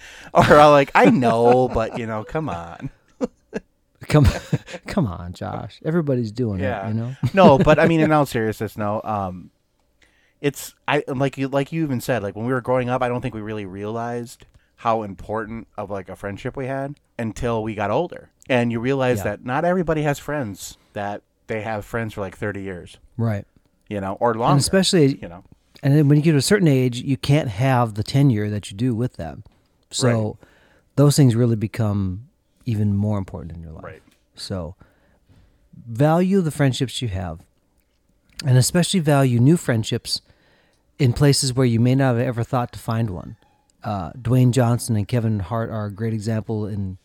or 0.34 0.44
I'll 0.44 0.70
like, 0.70 0.90
I 0.94 1.06
know, 1.10 1.68
but 1.68 1.98
you 1.98 2.06
know, 2.06 2.24
come 2.24 2.48
on. 2.48 2.90
Come, 4.08 4.26
come 4.86 5.06
on, 5.06 5.32
Josh. 5.34 5.80
Everybody's 5.84 6.32
doing 6.32 6.60
Yeah. 6.60 6.86
it, 6.86 6.88
you 6.88 6.94
know. 6.94 7.16
no, 7.34 7.58
but 7.58 7.78
I 7.78 7.86
mean, 7.88 8.00
in 8.00 8.10
all 8.12 8.26
seriousness, 8.26 8.76
no. 8.76 9.00
Um, 9.04 9.50
it's 10.40 10.74
I 10.88 11.04
like 11.06 11.36
you 11.36 11.48
like 11.48 11.70
you 11.70 11.82
even 11.82 12.00
said 12.00 12.22
like 12.22 12.34
when 12.34 12.46
we 12.46 12.52
were 12.52 12.62
growing 12.62 12.88
up, 12.88 13.02
I 13.02 13.08
don't 13.08 13.20
think 13.20 13.34
we 13.34 13.42
really 13.42 13.66
realized 13.66 14.46
how 14.76 15.02
important 15.02 15.68
of 15.76 15.90
like 15.90 16.08
a 16.08 16.16
friendship 16.16 16.56
we 16.56 16.66
had 16.66 16.94
until 17.18 17.62
we 17.62 17.74
got 17.74 17.90
older, 17.90 18.30
and 18.48 18.72
you 18.72 18.80
realize 18.80 19.18
Yeah. 19.18 19.24
that 19.24 19.44
not 19.44 19.66
everybody 19.66 20.00
has 20.02 20.18
friends 20.18 20.78
that 20.94 21.20
they 21.46 21.60
have 21.60 21.84
friends 21.84 22.14
for 22.14 22.22
like 22.22 22.36
thirty 22.38 22.62
years, 22.62 22.96
Right. 23.18 23.44
you 23.90 24.00
know, 24.00 24.14
or 24.18 24.32
longer. 24.34 24.52
And 24.52 24.60
especially, 24.60 25.18
you 25.20 25.28
know, 25.28 25.44
and 25.82 25.94
then 25.94 26.08
when 26.08 26.16
you 26.16 26.22
get 26.24 26.32
to 26.32 26.38
a 26.38 26.42
certain 26.42 26.68
age, 26.68 27.02
you 27.02 27.18
can't 27.18 27.48
have 27.50 27.94
the 27.94 28.02
tenure 28.02 28.48
that 28.48 28.70
you 28.70 28.76
do 28.78 28.94
with 28.94 29.16
them. 29.18 29.44
So 29.90 30.38
those 30.96 31.16
things 31.16 31.35
really 31.35 31.57
become 31.57 32.29
even 32.64 32.96
more 32.96 33.18
important 33.18 33.53
in 33.53 33.62
your 33.62 33.72
life. 33.72 33.85
Right. 33.85 34.03
So 34.35 34.76
value 35.87 36.40
the 36.40 36.50
friendships 36.50 37.03
you 37.03 37.09
have, 37.09 37.40
and 38.44 38.57
especially 38.57 39.00
value 39.00 39.38
new 39.40 39.57
friendships 39.57 40.20
in 40.98 41.12
places 41.12 41.55
where 41.55 41.66
you 41.66 41.81
may 41.81 41.94
not 41.94 42.16
have 42.16 42.26
ever 42.26 42.44
thought 42.44 42.72
to 42.72 42.79
find 42.79 43.11
one. 43.11 43.37
Uh, 43.83 44.12
Dwayne 44.12 44.50
Johnson 44.50 44.96
and 44.96 45.09
Kevin 45.09 45.40
Hart 45.40 45.70
are 45.70 45.87
a 45.87 45.90
great 45.90 46.12
example 46.12 46.66
in 46.66 46.98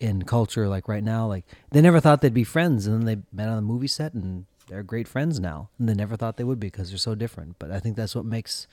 in 0.00 0.22
culture. 0.22 0.68
Like 0.68 0.88
right 0.88 1.02
now, 1.02 1.26
like 1.26 1.44
they 1.70 1.80
never 1.80 2.00
thought 2.00 2.20
they'd 2.20 2.32
be 2.32 2.44
friends, 2.44 2.86
and 2.86 2.96
then 2.96 3.04
they 3.04 3.22
met 3.36 3.48
on 3.48 3.58
a 3.58 3.62
movie 3.62 3.88
set, 3.88 4.14
and 4.14 4.46
they're 4.68 4.82
great 4.82 5.08
friends 5.08 5.40
now. 5.40 5.70
And 5.78 5.88
they 5.88 5.94
never 5.94 6.16
thought 6.16 6.36
they 6.36 6.44
would 6.44 6.60
be 6.60 6.68
because 6.68 6.90
they're 6.90 6.98
so 6.98 7.14
different. 7.14 7.56
But 7.58 7.70
I 7.70 7.80
think 7.80 7.96
that's 7.96 8.14
what 8.14 8.24
makes 8.24 8.68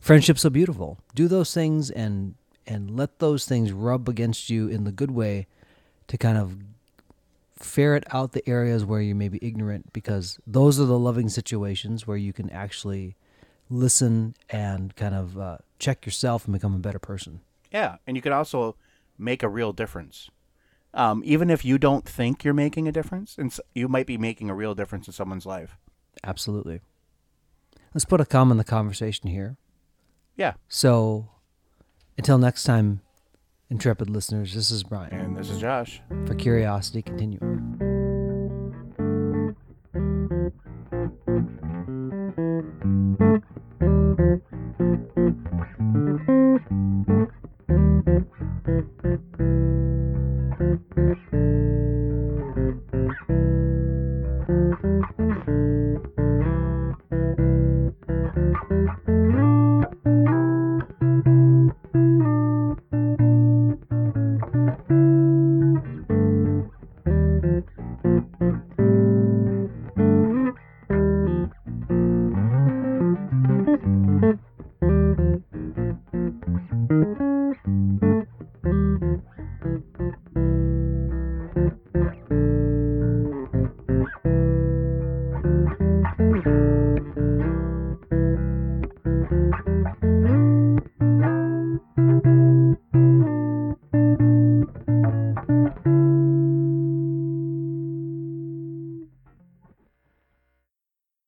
friendship 0.00 0.38
so 0.38 0.50
beautiful. 0.50 0.98
Do 1.14 1.28
those 1.28 1.54
things 1.54 1.90
and 1.90 2.34
and 2.66 2.96
let 2.96 3.18
those 3.18 3.46
things 3.46 3.72
rub 3.72 4.08
against 4.08 4.50
you 4.50 4.68
in 4.68 4.84
the 4.84 4.92
good 4.92 5.10
way 5.10 5.46
to 6.08 6.18
kind 6.18 6.38
of 6.38 6.56
ferret 7.56 8.04
out 8.10 8.32
the 8.32 8.48
areas 8.48 8.84
where 8.84 9.00
you 9.00 9.14
may 9.14 9.28
be 9.28 9.38
ignorant 9.42 9.92
because 9.92 10.38
those 10.46 10.80
are 10.80 10.86
the 10.86 10.98
loving 10.98 11.28
situations 11.28 12.06
where 12.06 12.16
you 12.16 12.32
can 12.32 12.48
actually 12.50 13.16
listen 13.68 14.34
and 14.48 14.96
kind 14.96 15.14
of 15.14 15.38
uh, 15.38 15.58
check 15.78 16.04
yourself 16.06 16.44
and 16.46 16.52
become 16.52 16.74
a 16.74 16.78
better 16.78 16.98
person. 16.98 17.40
Yeah, 17.70 17.96
and 18.06 18.16
you 18.16 18.22
could 18.22 18.32
also 18.32 18.76
make 19.18 19.42
a 19.42 19.48
real 19.48 19.72
difference. 19.72 20.30
Um, 20.92 21.22
even 21.24 21.50
if 21.50 21.64
you 21.64 21.78
don't 21.78 22.08
think 22.08 22.42
you're 22.42 22.54
making 22.54 22.88
a 22.88 22.92
difference, 22.92 23.36
and 23.38 23.56
you 23.74 23.86
might 23.86 24.06
be 24.06 24.18
making 24.18 24.50
a 24.50 24.54
real 24.54 24.74
difference 24.74 25.06
in 25.06 25.12
someone's 25.12 25.46
life. 25.46 25.76
Absolutely. 26.24 26.80
Let's 27.94 28.04
put 28.04 28.20
a 28.20 28.26
comma 28.26 28.52
in 28.52 28.58
the 28.58 28.64
conversation 28.64 29.28
here. 29.28 29.56
Yeah. 30.36 30.54
So, 30.68 31.28
until 32.20 32.36
next 32.36 32.64
time, 32.64 33.00
intrepid 33.70 34.10
listeners, 34.10 34.52
this 34.52 34.70
is 34.70 34.82
Brian. 34.82 35.14
And 35.14 35.34
this 35.38 35.48
is 35.48 35.58
Josh. 35.58 36.02
For 36.26 36.34
Curiosity 36.34 37.00
Continuum. 37.00 37.89